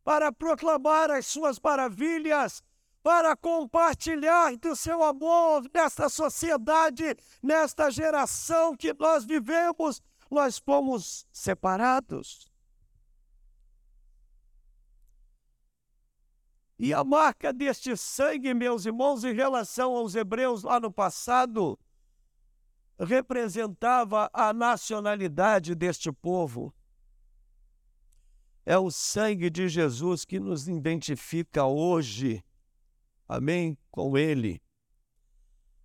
para 0.03 0.31
proclamar 0.31 1.11
as 1.11 1.25
suas 1.25 1.59
maravilhas, 1.59 2.61
para 3.03 3.35
compartilhar 3.35 4.55
do 4.57 4.75
seu 4.75 5.03
amor 5.03 5.63
nesta 5.73 6.09
sociedade, 6.09 7.15
nesta 7.41 7.89
geração 7.89 8.75
que 8.75 8.93
nós 8.93 9.25
vivemos, 9.25 10.01
nós 10.29 10.57
fomos 10.57 11.25
separados. 11.31 12.51
E 16.79 16.93
a 16.93 17.03
marca 17.03 17.51
deste 17.51 17.97
sangue, 17.97 18.53
meus 18.53 18.85
irmãos, 18.85 19.23
em 19.23 19.33
relação 19.33 19.95
aos 19.95 20.13
hebreus 20.13 20.61
lá 20.61 20.79
no 20.79 20.91
passado, 20.91 21.79
representava 22.99 24.29
a 24.33 24.53
nacionalidade 24.53 25.75
deste 25.75 26.11
povo. 26.11 26.73
É 28.65 28.77
o 28.77 28.91
sangue 28.91 29.49
de 29.49 29.69
Jesus 29.69 30.25
que 30.25 30.39
nos 30.39 30.67
identifica 30.67 31.65
hoje 31.65 32.43
Amém? 33.27 33.77
Com 33.91 34.17
Ele. 34.17 34.61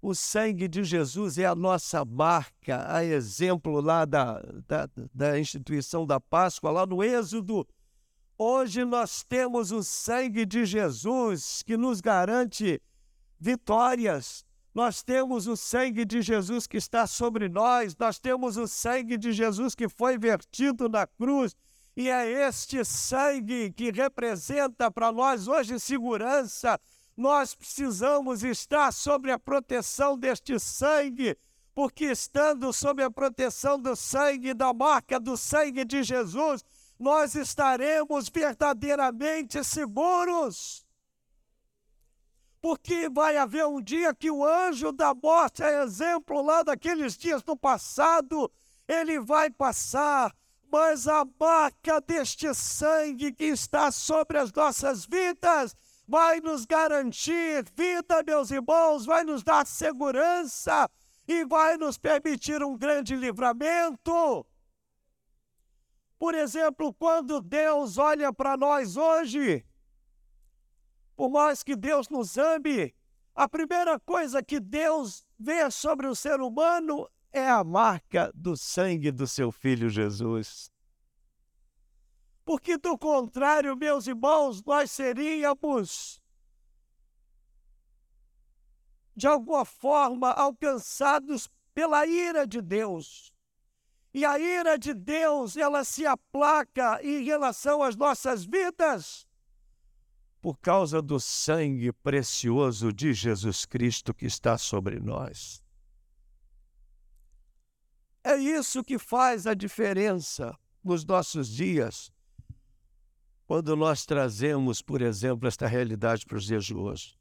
O 0.01 0.15
sangue 0.15 0.69
de 0.69 0.85
Jesus 0.85 1.39
é 1.39 1.47
a 1.47 1.55
nossa 1.55 2.05
marca, 2.05 2.85
a 2.93 3.05
exemplo 3.05 3.81
lá 3.81 4.05
da, 4.05 4.41
da, 4.67 4.89
da 5.13 5.39
instituição 5.39 6.07
da 6.07 6.21
Páscoa, 6.21 6.71
lá 6.71 6.87
no 6.87 7.03
Êxodo. 7.03 7.67
Hoje 8.37 8.85
nós 8.85 9.23
temos 9.23 9.71
o 9.71 9.83
sangue 9.83 10.45
de 10.45 10.65
Jesus 10.65 11.63
que 11.63 11.77
nos 11.77 12.01
garante 12.01 12.81
vitórias. 13.39 14.45
Nós 14.75 15.03
temos 15.03 15.47
o 15.47 15.57
sangue 15.57 16.05
de 16.05 16.23
Jesus 16.23 16.67
que 16.67 16.79
está 16.79 17.07
sobre 17.07 17.49
nós, 17.49 17.95
nós 17.97 18.19
temos 18.19 18.57
o 18.57 18.67
sangue 18.67 19.19
de 19.19 19.31
Jesus 19.33 19.75
que 19.75 19.89
foi 19.89 20.17
vertido 20.17 20.89
na 20.89 21.07
cruz, 21.07 21.55
e 21.95 22.09
é 22.09 22.49
este 22.49 22.83
sangue 22.85 23.71
que 23.73 23.91
representa 23.91 24.91
para 24.91 25.13
nós 25.13 25.47
hoje 25.47 25.79
segurança. 25.79 26.81
Nós 27.15 27.55
precisamos 27.55 28.43
estar 28.43 28.91
sob 28.93 29.31
a 29.31 29.39
proteção 29.39 30.17
deste 30.17 30.59
sangue, 30.59 31.37
porque 31.75 32.07
estando 32.07 32.73
sob 32.73 33.03
a 33.03 33.11
proteção 33.11 33.79
do 33.79 33.95
sangue, 33.95 34.55
da 34.55 34.73
marca 34.73 35.21
do 35.21 35.37
sangue 35.37 35.85
de 35.85 36.03
Jesus, 36.03 36.65
nós 36.99 37.35
estaremos 37.35 38.31
verdadeiramente 38.31 39.63
seguros. 39.63 40.87
Porque 42.63 43.09
vai 43.09 43.37
haver 43.37 43.67
um 43.67 43.83
dia 43.83 44.15
que 44.15 44.31
o 44.31 44.47
anjo 44.47 44.93
da 44.93 45.13
morte, 45.13 45.65
é 45.65 45.83
exemplo 45.83 46.41
lá 46.41 46.63
daqueles 46.63 47.19
dias 47.19 47.43
do 47.43 47.57
passado, 47.57 48.51
ele 48.87 49.19
vai 49.19 49.51
passar, 49.51 50.33
mas 50.71 51.09
a 51.09 51.27
marca 51.39 52.01
deste 52.01 52.55
sangue 52.55 53.33
que 53.33 53.47
está 53.47 53.91
sobre 53.91 54.39
as 54.39 54.53
nossas 54.53 55.05
vidas 55.05 55.75
vai 56.07 56.41
nos 56.41 56.65
garantir 56.65 57.65
vida, 57.75 58.23
meus 58.25 58.53
irmãos, 58.53 59.05
vai 59.07 59.25
nos 59.25 59.43
dar 59.43 59.67
segurança 59.67 60.89
e 61.27 61.45
vai 61.45 61.77
nos 61.77 61.99
permitir 61.99 62.63
um 62.63 62.79
grande 62.79 63.17
livramento. 63.17 64.47
Por 66.17 66.37
exemplo, 66.37 66.95
quando 66.95 67.41
Deus 67.41 67.99
olha 67.99 68.33
para 68.33 68.57
nós 68.57 68.97
hoje, 68.97 69.65
por 71.17 71.31
mais 71.31 71.63
que 71.63 71.77
Deus 71.77 72.09
nos 72.09 72.37
ame, 72.39 72.95
a 73.35 73.49
primeira 73.49 73.99
coisa 74.01 74.43
que 74.43 74.61
Deus 74.61 75.27
vê 75.39 75.71
sobre 75.71 76.07
o 76.07 76.15
ser 76.15 76.41
humano 76.41 77.09
é 77.33 77.49
a 77.49 77.65
marca 77.65 78.31
do 78.35 78.57
sangue 78.57 79.11
do 79.11 79.27
seu 79.27 79.51
filho 79.51 79.89
Jesus. 79.89 80.71
Porque, 82.45 82.77
do 82.77 82.99
contrário, 82.99 83.77
meus 83.77 84.07
irmãos, 84.07 84.63
nós 84.65 84.91
seríamos, 84.91 86.21
de 89.17 89.27
alguma 89.27 89.65
forma, 89.65 90.31
alcançados 90.33 91.49
pela 91.73 92.05
ira 92.07 92.47
de 92.47 92.61
Deus. 92.61 93.33
E 94.13 94.27
a 94.27 94.39
ira 94.39 94.79
de 94.79 94.93
Deus, 94.93 95.57
ela 95.57 95.85
se 95.85 96.05
aplaca 96.05 97.01
em 97.03 97.25
relação 97.25 97.83
às 97.83 97.97
nossas 97.97 98.45
vidas 98.45 99.27
por 100.43 100.59
causa 100.59 101.01
do 101.01 101.21
sangue 101.21 101.93
precioso 101.93 102.93
de 102.93 103.15
Jesus 103.15 103.65
Cristo 103.65 104.13
que 104.13 104.27
está 104.27 104.59
sobre 104.59 104.99
nós. 104.99 105.63
É 108.25 108.35
isso 108.37 108.83
que 108.83 108.99
faz 108.99 109.47
a 109.47 109.55
diferença 109.55 110.59
nos 110.83 111.05
nossos 111.05 111.49
dias, 111.49 112.11
quando 113.47 113.77
nós 113.77 114.05
trazemos, 114.05 114.83
por 114.83 115.01
exemplo, 115.01 115.47
esta 115.47 115.69
realidade 115.69 116.27
para 116.27 116.39
os 116.39 116.45
dias 116.45 116.65
de 116.65 116.75
hoje. 116.75 117.17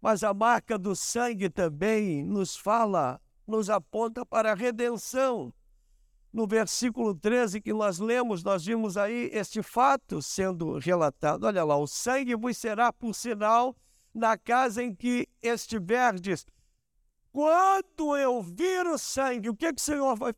Mas 0.00 0.24
a 0.24 0.34
marca 0.34 0.76
do 0.76 0.96
sangue 0.96 1.48
também 1.48 2.24
nos 2.24 2.56
fala, 2.56 3.20
nos 3.46 3.70
aponta 3.70 4.26
para 4.26 4.50
a 4.50 4.54
redenção 4.54 5.54
no 6.32 6.46
versículo 6.46 7.14
13 7.14 7.60
que 7.60 7.72
nós 7.74 7.98
lemos, 7.98 8.42
nós 8.42 8.64
vimos 8.64 8.96
aí 8.96 9.28
este 9.32 9.62
fato 9.62 10.22
sendo 10.22 10.78
relatado. 10.78 11.44
Olha 11.44 11.62
lá, 11.62 11.76
o 11.76 11.86
sangue 11.86 12.34
vos 12.34 12.56
será 12.56 12.92
por 12.92 13.14
sinal 13.14 13.76
na 14.14 14.38
casa 14.38 14.82
em 14.82 14.94
que 14.94 15.28
estiverdes. 15.42 16.46
Quando 17.30 18.16
eu 18.16 18.42
vir 18.42 18.86
o 18.86 18.96
sangue, 18.96 19.50
o 19.50 19.56
que, 19.56 19.72
que 19.72 19.80
o 19.80 19.84
Senhor 19.84 20.16
vai 20.16 20.34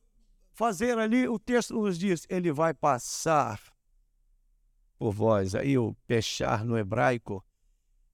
fazer 0.52 0.98
ali? 0.98 1.28
O 1.28 1.38
texto 1.38 1.74
nos 1.74 1.98
diz: 1.98 2.26
Ele 2.28 2.52
vai 2.52 2.74
passar 2.74 3.60
por 4.98 5.12
vós. 5.12 5.54
Aí 5.54 5.78
o 5.78 5.94
pechar 6.06 6.64
no 6.64 6.76
hebraico, 6.76 7.44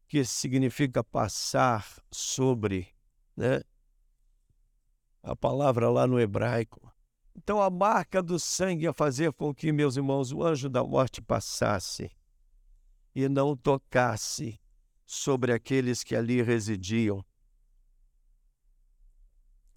que 0.06 0.24
significa 0.24 1.02
passar 1.02 1.86
sobre, 2.10 2.88
né? 3.36 3.62
A 5.22 5.36
palavra 5.36 5.90
lá 5.90 6.06
no 6.06 6.18
hebraico 6.18 6.89
então, 7.36 7.60
a 7.60 7.70
marca 7.70 8.22
do 8.22 8.38
sangue 8.38 8.84
ia 8.84 8.92
fazer 8.92 9.32
com 9.32 9.54
que, 9.54 9.72
meus 9.72 9.96
irmãos, 9.96 10.32
o 10.32 10.42
anjo 10.42 10.68
da 10.68 10.82
morte 10.82 11.22
passasse 11.22 12.10
e 13.14 13.28
não 13.28 13.56
tocasse 13.56 14.60
sobre 15.06 15.52
aqueles 15.52 16.04
que 16.04 16.14
ali 16.14 16.42
residiam 16.42 17.24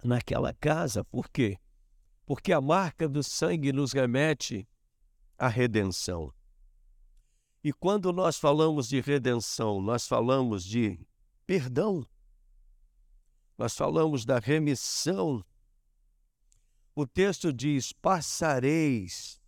naquela 0.02 0.52
casa. 0.54 1.04
Por 1.04 1.28
quê? 1.28 1.58
Porque 2.26 2.52
a 2.52 2.60
marca 2.60 3.08
do 3.08 3.22
sangue 3.22 3.72
nos 3.72 3.92
remete 3.92 4.68
à 5.38 5.48
redenção. 5.48 6.32
E 7.62 7.72
quando 7.72 8.12
nós 8.12 8.36
falamos 8.36 8.88
de 8.88 9.00
redenção, 9.00 9.80
nós 9.80 10.06
falamos 10.06 10.64
de 10.64 11.00
perdão, 11.46 12.06
nós 13.56 13.74
falamos 13.74 14.24
da 14.24 14.38
remissão 14.38 15.44
o 16.94 17.06
texto 17.06 17.52
diz: 17.52 17.92
passareis, 17.92 19.40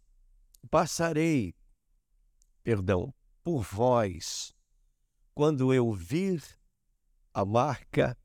passarei, 0.71 1.55
perdão, 2.63 3.15
por 3.43 3.63
vós, 3.63 4.53
quando 5.35 5.73
eu 5.73 5.93
vir 5.93 6.43
a 7.33 7.45
marca 7.45 8.19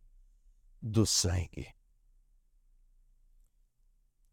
do 0.81 1.05
sangue. 1.05 1.67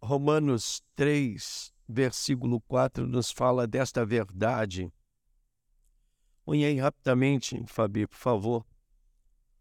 Romanos 0.00 0.82
3, 0.94 1.74
versículo 1.86 2.60
4, 2.62 3.06
nos 3.06 3.30
fala 3.30 3.66
desta 3.66 4.06
verdade. 4.06 4.90
Aí 6.46 6.78
rapidamente, 6.78 7.62
Fabi, 7.66 8.06
por 8.06 8.16
favor. 8.16 8.66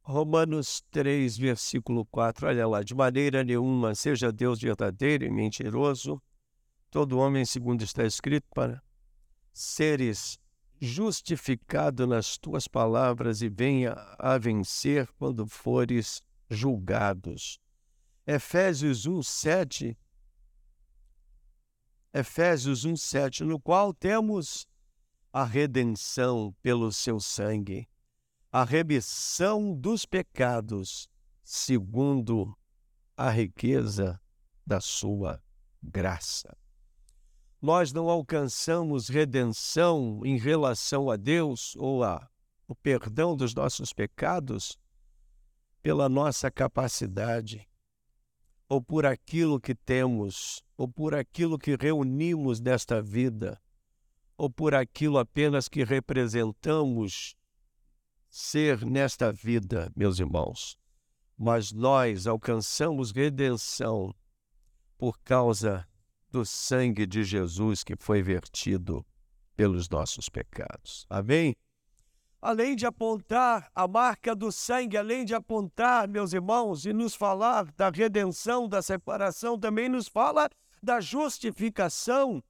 Romanos 0.09 0.81
3, 0.89 1.37
versículo 1.37 2.05
4, 2.05 2.47
olha 2.47 2.65
lá, 2.65 2.81
de 2.81 2.95
maneira 2.95 3.43
nenhuma 3.43 3.93
seja 3.93 4.31
Deus 4.31 4.57
verdadeiro 4.61 5.25
e 5.25 5.29
mentiroso, 5.29 6.23
todo 6.89 7.17
homem, 7.17 7.43
segundo 7.43 7.83
está 7.83 8.05
escrito, 8.05 8.47
para 8.55 8.81
seres 9.51 10.39
justificado 10.79 12.07
nas 12.07 12.37
tuas 12.37 12.69
palavras 12.69 13.41
e 13.41 13.49
venha 13.49 13.95
a 14.17 14.37
vencer 14.37 15.11
quando 15.19 15.45
fores 15.45 16.23
julgados. 16.49 17.59
Efésios 18.25 19.05
1, 19.05 19.21
7. 19.21 19.97
Efésios 22.13 22.85
1, 22.85 22.95
7, 22.95 23.43
no 23.43 23.59
qual 23.59 23.93
temos 23.93 24.69
a 25.33 25.43
redenção 25.43 26.55
pelo 26.61 26.93
seu 26.93 27.19
sangue 27.19 27.89
a 28.57 28.63
remissão 28.63 29.71
dos 29.71 30.03
pecados, 30.03 31.07
segundo 31.43 32.57
a 33.15 33.29
riqueza 33.29 34.19
da 34.65 34.81
sua 34.81 35.39
graça. 35.79 36.57
Nós 37.61 37.93
não 37.93 38.09
alcançamos 38.09 39.09
redenção 39.09 40.25
em 40.25 40.39
relação 40.39 41.11
a 41.11 41.15
Deus 41.15 41.75
ou 41.75 42.03
a 42.03 42.27
o 42.67 42.73
perdão 42.73 43.35
dos 43.35 43.53
nossos 43.53 43.93
pecados 43.93 44.75
pela 45.83 46.09
nossa 46.09 46.49
capacidade, 46.49 47.69
ou 48.67 48.81
por 48.81 49.05
aquilo 49.05 49.61
que 49.61 49.75
temos, 49.75 50.63
ou 50.75 50.87
por 50.87 51.13
aquilo 51.13 51.59
que 51.59 51.75
reunimos 51.75 52.59
nesta 52.59 53.03
vida, 53.03 53.61
ou 54.35 54.49
por 54.49 54.73
aquilo 54.73 55.19
apenas 55.19 55.69
que 55.69 55.83
representamos 55.83 57.37
ser 58.29 58.85
nesta 58.85 59.31
vida, 59.31 59.91
meus 59.95 60.19
irmãos, 60.19 60.77
mas 61.37 61.71
nós 61.71 62.27
alcançamos 62.27 63.11
redenção 63.11 64.13
por 64.97 65.19
causa 65.19 65.87
do 66.31 66.45
sangue 66.45 67.05
de 67.05 67.23
Jesus 67.23 67.83
que 67.83 67.95
foi 67.95 68.21
vertido 68.21 69.05
pelos 69.55 69.89
nossos 69.89 70.29
pecados. 70.29 71.05
Amém? 71.09 71.55
Além 72.41 72.75
de 72.75 72.85
apontar 72.85 73.69
a 73.73 73.87
marca 73.87 74.35
do 74.35 74.51
sangue, 74.51 74.95
além 74.95 75.25
de 75.25 75.33
apontar, 75.33 76.07
meus 76.07 76.33
irmãos, 76.33 76.85
e 76.85 76.93
nos 76.93 77.15
falar 77.15 77.65
da 77.71 77.89
redenção, 77.89 78.67
da 78.67 78.81
separação, 78.81 79.59
também 79.59 79.89
nos 79.89 80.07
fala 80.07 80.47
da 80.81 81.01
justificação. 81.01 82.43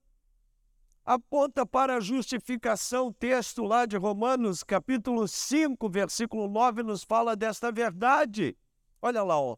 Aponta 1.07 1.65
para 1.65 1.95
a 1.95 1.99
justificação. 2.01 3.07
O 3.07 3.13
texto 3.13 3.63
lá 3.63 3.85
de 3.85 3.95
Romanos, 3.95 4.61
capítulo 4.61 5.25
5, 5.25 5.89
versículo 5.89 6.49
9, 6.49 6.83
nos 6.83 7.05
fala 7.05 7.33
desta 7.33 7.71
verdade. 7.71 8.57
Olha 9.01 9.23
lá, 9.23 9.39
ó. 9.39 9.55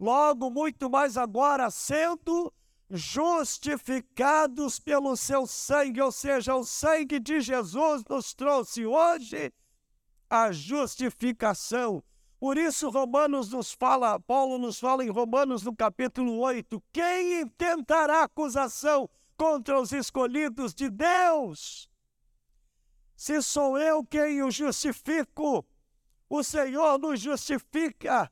Logo, 0.00 0.50
muito 0.50 0.88
mais 0.88 1.18
agora, 1.18 1.70
sendo 1.70 2.50
justificados 2.88 4.80
pelo 4.80 5.14
seu 5.16 5.46
sangue, 5.46 6.00
ou 6.00 6.10
seja, 6.10 6.54
o 6.54 6.64
sangue 6.64 7.20
de 7.20 7.42
Jesus 7.42 8.02
nos 8.08 8.32
trouxe 8.32 8.86
hoje 8.86 9.52
a 10.30 10.50
justificação. 10.50 12.02
Por 12.40 12.56
isso, 12.56 12.88
Romanos 12.88 13.50
nos 13.50 13.72
fala, 13.72 14.18
Paulo 14.20 14.56
nos 14.56 14.78
fala 14.78 15.04
em 15.04 15.10
Romanos 15.10 15.62
no 15.62 15.74
capítulo 15.74 16.38
8: 16.38 16.82
quem 16.92 17.40
intentará 17.40 18.22
acusação 18.22 19.10
contra 19.36 19.80
os 19.80 19.92
escolhidos 19.92 20.74
de 20.74 20.88
Deus? 20.88 21.90
Se 23.16 23.40
sou 23.42 23.78
eu 23.78 24.04
quem 24.04 24.42
o 24.42 24.50
justifico, 24.50 25.66
o 26.28 26.42
Senhor 26.42 26.98
nos 26.98 27.20
justifica. 27.20 28.30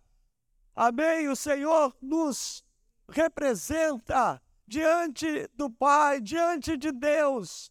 Amém? 0.74 1.28
O 1.28 1.36
Senhor 1.36 1.96
nos 2.02 2.64
representa 3.08 4.42
diante 4.66 5.48
do 5.54 5.70
Pai, 5.70 6.20
diante 6.20 6.76
de 6.76 6.90
Deus. 6.90 7.70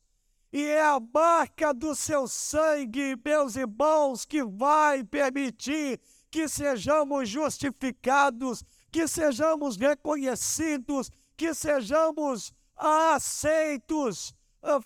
E 0.51 0.63
é 0.65 0.81
a 0.81 0.99
marca 0.99 1.73
do 1.73 1.95
seu 1.95 2.27
sangue, 2.27 3.17
meus 3.25 3.55
irmãos, 3.55 4.23
que 4.23 4.43
vai 4.43 5.03
permitir 5.03 5.99
que 6.29 6.47
sejamos 6.47 7.27
justificados, 7.27 8.63
que 8.91 9.07
sejamos 9.07 9.77
reconhecidos, 9.77 11.11
que 11.35 11.53
sejamos 11.53 12.53
aceitos, 12.85 14.33
ah, 14.61 14.79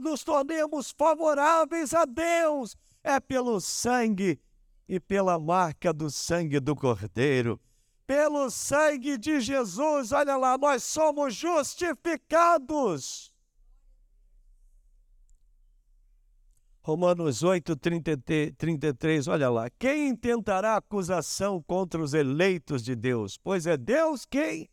nos 0.00 0.24
tornemos 0.24 0.90
favoráveis 0.90 1.92
a 1.94 2.04
Deus. 2.04 2.76
É 3.02 3.18
pelo 3.18 3.60
sangue 3.60 4.40
e 4.88 5.00
pela 5.00 5.38
marca 5.38 5.92
do 5.92 6.10
sangue 6.10 6.60
do 6.60 6.74
Cordeiro 6.76 7.60
pelo 8.12 8.50
sangue 8.50 9.16
de 9.16 9.40
Jesus, 9.40 10.12
olha 10.12 10.36
lá, 10.36 10.58
nós 10.58 10.82
somos 10.82 11.34
justificados. 11.34 13.32
Romanos 16.82 17.42
8, 17.42 17.74
33, 17.76 19.28
olha 19.28 19.48
lá. 19.48 19.70
Quem 19.70 20.08
intentará 20.08 20.76
acusação 20.76 21.62
contra 21.62 22.02
os 22.02 22.12
eleitos 22.12 22.82
de 22.82 22.94
Deus? 22.94 23.38
Pois 23.38 23.66
é 23.66 23.78
Deus 23.78 24.26
quem 24.26 24.68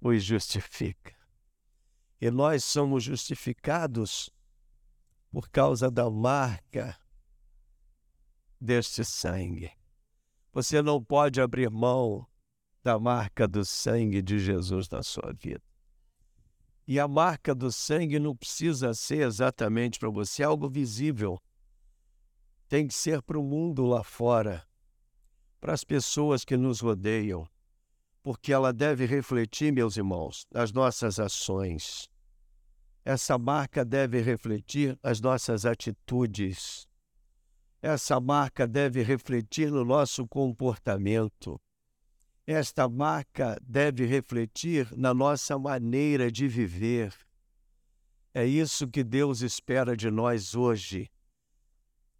os 0.00 0.22
justifica. 0.22 1.16
E 2.20 2.30
nós 2.30 2.64
somos 2.64 3.04
justificados 3.04 4.30
por 5.30 5.48
causa 5.50 5.90
da 5.90 6.10
marca 6.10 6.98
deste 8.60 9.04
sangue. 9.04 9.70
Você 10.52 10.82
não 10.82 11.02
pode 11.02 11.40
abrir 11.40 11.70
mão 11.70 12.26
da 12.82 12.98
marca 12.98 13.46
do 13.46 13.64
sangue 13.64 14.22
de 14.22 14.38
Jesus 14.38 14.88
na 14.88 15.02
sua 15.02 15.32
vida. 15.32 15.62
E 16.86 16.98
a 16.98 17.06
marca 17.06 17.54
do 17.54 17.70
sangue 17.70 18.18
não 18.18 18.34
precisa 18.34 18.94
ser 18.94 19.26
exatamente 19.26 19.98
para 19.98 20.08
você 20.08 20.42
algo 20.42 20.68
visível. 20.68 21.38
Tem 22.66 22.86
que 22.86 22.94
ser 22.94 23.22
para 23.22 23.38
o 23.38 23.42
mundo 23.42 23.84
lá 23.84 24.02
fora, 24.02 24.66
para 25.60 25.74
as 25.74 25.84
pessoas 25.84 26.44
que 26.44 26.56
nos 26.56 26.80
rodeiam, 26.80 27.48
porque 28.28 28.52
ela 28.52 28.74
deve 28.74 29.06
refletir, 29.06 29.72
meus 29.72 29.96
irmãos, 29.96 30.46
as 30.52 30.70
nossas 30.70 31.18
ações. 31.18 32.10
Essa 33.02 33.38
marca 33.38 33.86
deve 33.86 34.20
refletir 34.20 34.98
as 35.02 35.18
nossas 35.18 35.64
atitudes. 35.64 36.86
Essa 37.80 38.20
marca 38.20 38.66
deve 38.68 39.02
refletir 39.02 39.70
no 39.70 39.82
nosso 39.82 40.28
comportamento. 40.28 41.58
Esta 42.46 42.86
marca 42.86 43.58
deve 43.62 44.04
refletir 44.04 44.94
na 44.94 45.14
nossa 45.14 45.58
maneira 45.58 46.30
de 46.30 46.46
viver. 46.46 47.14
É 48.34 48.44
isso 48.44 48.86
que 48.86 49.02
Deus 49.02 49.40
espera 49.40 49.96
de 49.96 50.10
nós 50.10 50.54
hoje. 50.54 51.10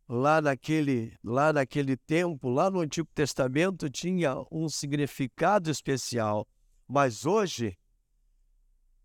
Lá 0.09 0.41
naquele, 0.41 1.15
lá 1.23 1.53
naquele 1.53 1.95
tempo, 1.95 2.49
lá 2.49 2.71
no 2.71 2.81
Antigo 2.81 3.09
Testamento, 3.15 3.91
tinha 3.91 4.37
um 4.51 4.67
significado 4.67 5.71
especial, 5.71 6.49
mas 6.87 7.27
hoje 7.27 7.77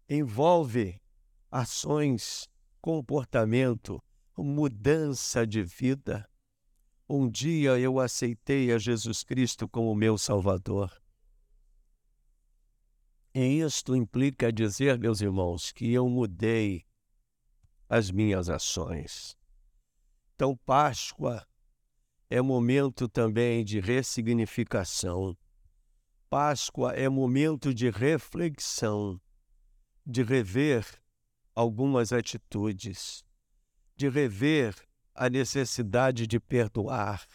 envolve 0.07 1.01
ações, 1.51 2.47
comportamento, 2.81 4.01
mudança 4.37 5.45
de 5.45 5.61
vida. 5.61 6.25
Um 7.09 7.29
dia 7.29 7.77
eu 7.77 7.99
aceitei 7.99 8.71
a 8.71 8.77
Jesus 8.77 9.23
Cristo 9.23 9.67
como 9.67 9.93
meu 9.93 10.17
Salvador. 10.17 10.89
E 13.35 13.59
isto 13.59 13.93
implica 13.93 14.53
dizer, 14.53 14.97
meus 14.97 15.19
irmãos, 15.19 15.73
que 15.73 15.91
eu 15.91 16.07
mudei 16.07 16.85
as 17.89 18.09
minhas 18.09 18.47
ações. 18.47 19.35
Então, 20.35 20.57
Páscoa 20.65 21.45
é 22.29 22.41
momento 22.41 23.07
também 23.07 23.63
de 23.63 23.79
ressignificação. 23.79 25.37
Páscoa 26.29 26.93
é 26.93 27.07
momento 27.07 27.71
de 27.73 27.91
reflexão, 27.91 29.21
de 30.03 30.23
rever 30.23 30.85
algumas 31.53 32.11
atitudes, 32.11 33.23
de 33.95 34.09
rever 34.09 34.75
a 35.13 35.29
necessidade 35.29 36.25
de 36.25 36.39
perdoar, 36.39 37.27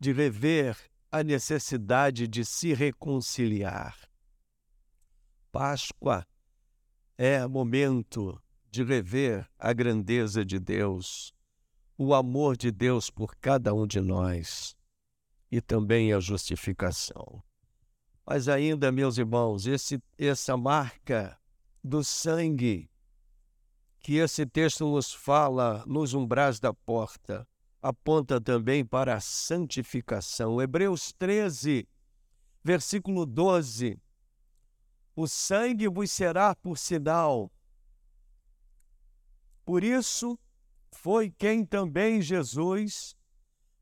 de 0.00 0.10
rever 0.12 0.76
a 1.12 1.22
necessidade 1.22 2.26
de 2.26 2.44
se 2.44 2.74
reconciliar. 2.74 3.96
Páscoa 5.52 6.26
é 7.16 7.46
momento 7.46 8.42
de 8.68 8.82
rever 8.82 9.48
a 9.56 9.72
grandeza 9.72 10.44
de 10.44 10.58
Deus, 10.58 11.32
o 12.04 12.14
amor 12.14 12.56
de 12.56 12.70
Deus 12.70 13.10
por 13.10 13.36
cada 13.36 13.72
um 13.72 13.86
de 13.86 14.00
nós 14.00 14.76
e 15.50 15.60
também 15.60 16.12
a 16.12 16.18
justificação. 16.18 17.42
Mas 18.26 18.48
ainda, 18.48 18.90
meus 18.90 19.18
irmãos, 19.18 19.66
esse, 19.66 20.02
essa 20.18 20.56
marca 20.56 21.38
do 21.82 22.02
sangue 22.02 22.90
que 24.00 24.16
esse 24.16 24.44
texto 24.44 24.84
nos 24.84 25.12
fala 25.12 25.84
nos 25.86 26.12
umbrais 26.12 26.58
da 26.58 26.74
porta, 26.74 27.46
aponta 27.80 28.40
também 28.40 28.84
para 28.84 29.14
a 29.14 29.20
santificação. 29.20 30.60
Hebreus 30.60 31.12
13, 31.12 31.88
versículo 32.64 33.24
12. 33.24 34.00
O 35.14 35.28
sangue 35.28 35.88
vos 35.88 36.10
será 36.10 36.54
por 36.54 36.76
sinal. 36.78 37.52
Por 39.64 39.84
isso 39.84 40.38
foi 40.92 41.30
quem 41.30 41.64
também 41.64 42.20
Jesus, 42.22 43.16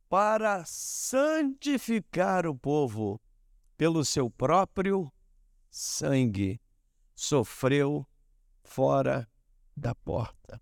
para 0.08 0.64
santificar 0.64 2.46
o 2.46 2.54
povo, 2.54 3.20
pelo 3.76 4.04
seu 4.04 4.30
próprio 4.30 5.12
sangue, 5.70 6.60
sofreu 7.14 8.06
fora 8.62 9.28
da 9.76 9.94
porta. 9.94 10.60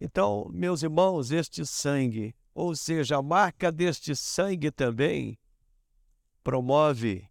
Então, 0.00 0.48
meus 0.52 0.82
irmãos, 0.82 1.30
este 1.30 1.64
sangue, 1.64 2.34
ou 2.54 2.76
seja, 2.76 3.16
a 3.16 3.22
marca 3.22 3.72
deste 3.72 4.14
sangue 4.14 4.70
também, 4.70 5.38
promove 6.42 7.28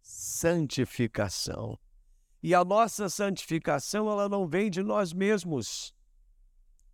santificação. 0.00 1.78
E 2.42 2.54
a 2.54 2.64
nossa 2.64 3.08
santificação, 3.08 4.10
ela 4.10 4.28
não 4.28 4.46
vem 4.46 4.70
de 4.70 4.82
nós 4.82 5.12
mesmos, 5.12 5.94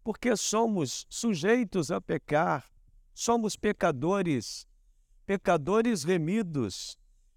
porque 0.08 0.34
somos 0.38 1.06
sujeitos 1.10 1.90
a 1.90 2.00
pecar, 2.00 2.64
somos 3.12 3.56
pecadores, 3.56 4.66
pecadores 5.26 6.02
remidos, 6.02 6.96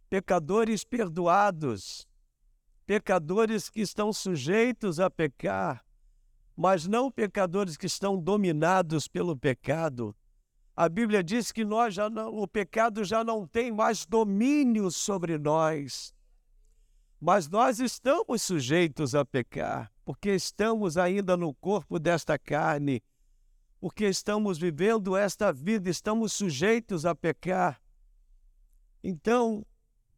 pecadores 0.10 0.86
perdoados, 0.86 2.08
pecadores 2.86 3.70
que 3.70 3.82
estão 3.82 4.14
sujeitos 4.14 5.02
a 5.02 5.10
pecar 5.10 5.86
mas 6.56 6.88
não 6.88 7.12
pecadores 7.12 7.76
que 7.76 7.88
estão 7.88 8.18
dominados 8.18 9.06
pelo 9.06 9.36
pecado. 9.36 10.16
A 10.74 10.88
Bíblia 10.88 11.22
diz 11.22 11.52
que 11.52 11.66
nós 11.66 11.94
já 11.94 12.10
não, 12.10 12.34
o 12.34 12.48
pecado 12.48 13.04
já 13.04 13.22
não 13.22 13.46
tem 13.46 13.70
mais 13.70 14.06
domínio 14.06 14.90
sobre 14.90 15.38
nós. 15.38 16.16
Mas 17.20 17.50
nós 17.50 17.82
estamos 17.82 18.44
sujeitos 18.44 19.14
a 19.14 19.26
pecar, 19.26 19.92
porque 20.12 20.36
estamos 20.36 20.97
ainda 20.97 21.38
no 21.38 21.54
corpo 21.54 21.97
desta 21.97 22.38
carne, 22.38 23.02
porque 23.80 24.04
estamos 24.10 24.60
vivendo 24.60 25.15
esta 25.15 25.54
vida, 25.54 25.89
estamos 25.89 26.34
sujeitos 26.34 27.06
a 27.06 27.15
pecar. 27.15 27.82
Então, 29.02 29.65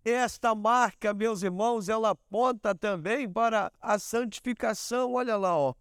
esta 0.04 0.56
marca, 0.56 1.14
meus 1.14 1.44
irmãos, 1.44 1.90
ela 1.90 2.10
aponta 2.10 2.74
também 2.74 3.32
para 3.32 3.72
a 3.80 4.00
santificação. 4.00 5.14
Olha 5.14 5.38
lá, 5.38 5.56
ó. 5.56 5.76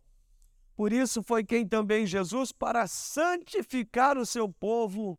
Por 0.77 0.93
isso 0.93 1.23
foi 1.23 1.43
quem 1.43 1.67
também 1.67 2.05
Jesus 2.05 2.53
para 2.53 2.87
santificar 2.87 4.19
o 4.19 4.27
seu 4.27 4.47
povo 4.47 5.19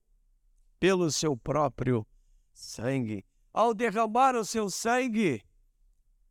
pelo 0.79 1.09
seu 1.09 1.35
próprio 1.35 2.05
sangue. 2.53 3.25
Ao 3.51 3.73
derramar 3.73 4.35
o 4.35 4.45
seu 4.45 4.69
sangue, 4.69 5.41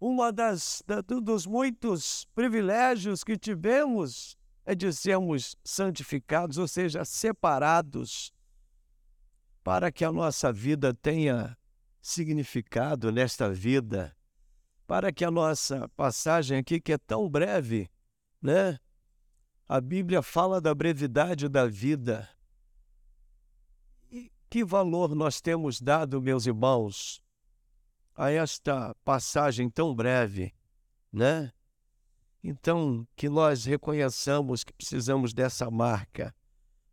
uma 0.03 0.33
das 0.33 0.83
da, 0.85 1.01
dos 1.01 1.47
muitos 1.47 2.25
privilégios 2.35 3.23
que 3.23 3.39
tivemos 3.39 4.37
é 4.65 4.75
de 4.75 4.93
sermos 4.93 5.55
santificados, 5.63 6.59
ou 6.59 6.67
seja, 6.67 7.05
separados, 7.05 8.33
para 9.63 9.93
que 9.93 10.05
a 10.05 10.11
nossa 10.11 10.53
vida 10.53 10.93
tenha 10.93 11.57
significado 12.01 13.13
nesta 13.13 13.49
vida, 13.49 14.17
para 14.89 15.13
que 15.13 15.25
a 15.25 15.31
nossa 15.31 15.89
passagem 15.91 16.59
aqui, 16.59 16.81
que 16.81 16.95
é 16.95 16.99
tão 16.99 17.29
breve, 17.31 17.89
né? 18.43 18.81
A 19.69 19.81
Bíblia 19.81 20.21
fala 20.21 20.61
da 20.61 20.75
brevidade 20.75 21.49
da 21.49 21.69
vida. 21.69 22.29
E 24.11 24.33
que 24.51 24.65
valor 24.65 25.15
nós 25.15 25.41
temos 25.41 25.81
dado, 25.81 26.21
meus 26.21 26.45
irmãos, 26.45 27.22
a 28.15 28.31
esta 28.31 28.95
passagem 29.05 29.71
tão 29.71 29.95
breve, 29.95 30.55
né? 31.13 31.53
Então, 32.43 33.07
que 33.15 33.29
nós 33.29 33.65
reconheçamos 33.65 34.65
que 34.65 34.73
precisamos 34.73 35.33
dessa 35.33 35.71
marca 35.71 36.35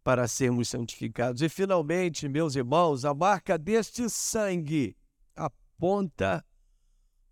para 0.03 0.27
sermos 0.27 0.69
santificados. 0.69 1.41
E, 1.41 1.49
finalmente, 1.49 2.27
meus 2.29 2.55
irmãos, 2.55 3.03
a 3.03 3.13
marca 3.13 3.57
deste 3.57 4.09
sangue 4.09 4.95
aponta 5.35 6.45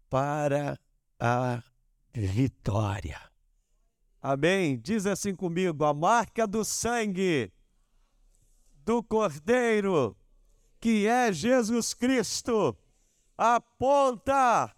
para 0.10 0.80
a 1.20 1.62
vitória. 2.14 3.22
Amém? 4.22 4.80
Diz 4.80 5.06
assim 5.06 5.36
comigo: 5.36 5.86
a 5.86 5.94
marca 5.94 6.48
do 6.48 6.66
sangue 6.66 7.52
do 8.84 9.04
Cordeiro, 9.04 10.18
que 10.80 11.08
é 11.08 11.32
Jesus 11.32 11.94
Cristo, 11.94 12.78
aponta 13.38 14.74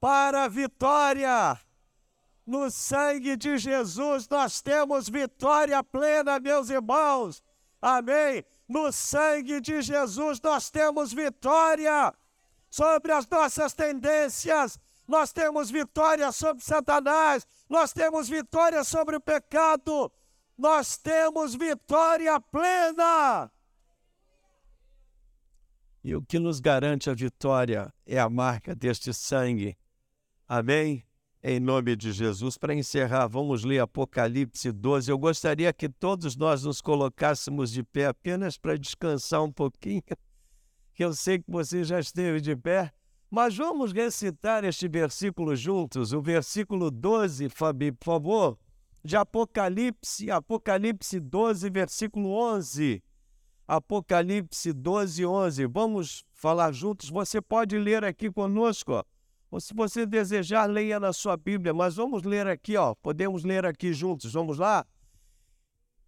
para 0.00 0.44
a 0.44 0.48
vitória. 0.48 1.58
No 2.46 2.70
sangue 2.70 3.36
de 3.36 3.58
Jesus 3.58 4.28
nós 4.28 4.60
temos 4.60 5.08
vitória 5.08 5.82
plena, 5.82 6.38
meus 6.38 6.70
irmãos. 6.70 7.42
Amém? 7.80 8.44
No 8.68 8.92
sangue 8.92 9.60
de 9.60 9.80
Jesus 9.82 10.40
nós 10.40 10.70
temos 10.70 11.12
vitória 11.12 12.12
sobre 12.70 13.12
as 13.12 13.26
nossas 13.28 13.72
tendências, 13.72 14.78
nós 15.06 15.32
temos 15.32 15.70
vitória 15.70 16.30
sobre 16.32 16.64
Satanás, 16.64 17.46
nós 17.68 17.92
temos 17.92 18.28
vitória 18.28 18.82
sobre 18.84 19.16
o 19.16 19.20
pecado, 19.20 20.10
nós 20.58 20.96
temos 20.96 21.54
vitória 21.54 22.38
plena. 22.40 23.50
E 26.06 26.14
o 26.14 26.22
que 26.22 26.38
nos 26.38 26.60
garante 26.60 27.10
a 27.10 27.14
vitória 27.14 27.92
é 28.06 28.16
a 28.16 28.30
marca 28.30 28.76
deste 28.76 29.12
sangue. 29.12 29.76
Amém? 30.46 31.04
Em 31.42 31.58
nome 31.58 31.96
de 31.96 32.12
Jesus. 32.12 32.56
Para 32.56 32.76
encerrar, 32.76 33.26
vamos 33.26 33.64
ler 33.64 33.80
Apocalipse 33.80 34.70
12. 34.70 35.10
Eu 35.10 35.18
gostaria 35.18 35.72
que 35.72 35.88
todos 35.88 36.36
nós 36.36 36.62
nos 36.62 36.80
colocássemos 36.80 37.72
de 37.72 37.82
pé 37.82 38.06
apenas 38.06 38.56
para 38.56 38.78
descansar 38.78 39.42
um 39.42 39.50
pouquinho 39.50 40.04
eu 40.96 41.12
sei 41.12 41.40
que 41.40 41.50
você 41.50 41.82
já 41.82 41.98
esteve 41.98 42.40
de 42.40 42.54
pé, 42.54 42.92
mas 43.28 43.56
vamos 43.56 43.92
recitar 43.92 44.62
este 44.62 44.86
versículo 44.86 45.56
juntos, 45.56 46.12
o 46.12 46.22
versículo 46.22 46.88
12, 46.88 47.48
Fabi, 47.48 47.90
por 47.90 48.04
favor, 48.04 48.58
de 49.04 49.16
Apocalipse, 49.16 50.30
Apocalipse 50.30 51.18
12, 51.18 51.68
versículo 51.68 52.30
11. 52.30 53.02
Apocalipse 53.66 54.72
12, 54.72 55.26
11. 55.26 55.66
Vamos 55.66 56.24
falar 56.32 56.72
juntos. 56.72 57.10
Você 57.10 57.40
pode 57.40 57.78
ler 57.78 58.04
aqui 58.04 58.30
conosco. 58.30 59.04
Ou 59.50 59.60
se 59.60 59.74
você 59.74 60.04
desejar, 60.04 60.66
leia 60.66 61.00
na 61.00 61.12
sua 61.12 61.36
Bíblia, 61.36 61.72
mas 61.72 61.96
vamos 61.96 62.22
ler 62.22 62.46
aqui, 62.46 62.76
ó. 62.76 62.94
Podemos 62.94 63.44
ler 63.44 63.64
aqui 63.64 63.92
juntos. 63.92 64.32
Vamos 64.32 64.58
lá? 64.58 64.84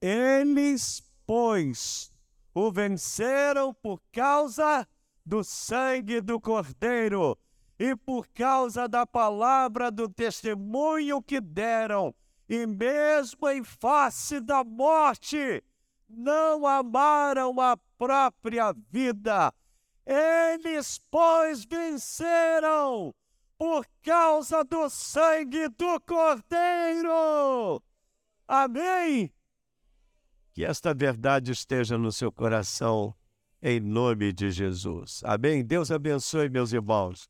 Eles, 0.00 1.02
pois, 1.26 2.12
o 2.54 2.70
venceram 2.70 3.74
por 3.74 4.00
causa 4.12 4.86
do 5.24 5.42
sangue 5.44 6.20
do 6.20 6.40
Cordeiro 6.40 7.36
e 7.78 7.94
por 7.94 8.26
causa 8.28 8.88
da 8.88 9.06
palavra 9.06 9.90
do 9.90 10.08
testemunho 10.08 11.22
que 11.22 11.40
deram, 11.40 12.14
e 12.48 12.66
mesmo 12.66 13.48
em 13.48 13.62
face 13.62 14.40
da 14.40 14.64
morte, 14.64 15.62
não 16.08 16.66
amaram 16.66 17.60
a 17.60 17.76
própria 17.98 18.74
vida. 18.90 19.52
Eles, 20.06 20.98
pois, 21.10 21.64
venceram 21.64 23.14
por 23.58 23.84
causa 24.02 24.64
do 24.64 24.88
sangue 24.88 25.68
do 25.68 26.00
Cordeiro. 26.00 27.82
Amém? 28.46 29.32
Que 30.54 30.64
esta 30.64 30.94
verdade 30.94 31.52
esteja 31.52 31.98
no 31.98 32.10
seu 32.10 32.32
coração, 32.32 33.14
em 33.60 33.80
nome 33.80 34.32
de 34.32 34.50
Jesus. 34.50 35.20
Amém? 35.24 35.64
Deus 35.64 35.90
abençoe, 35.90 36.48
meus 36.48 36.72
irmãos. 36.72 37.28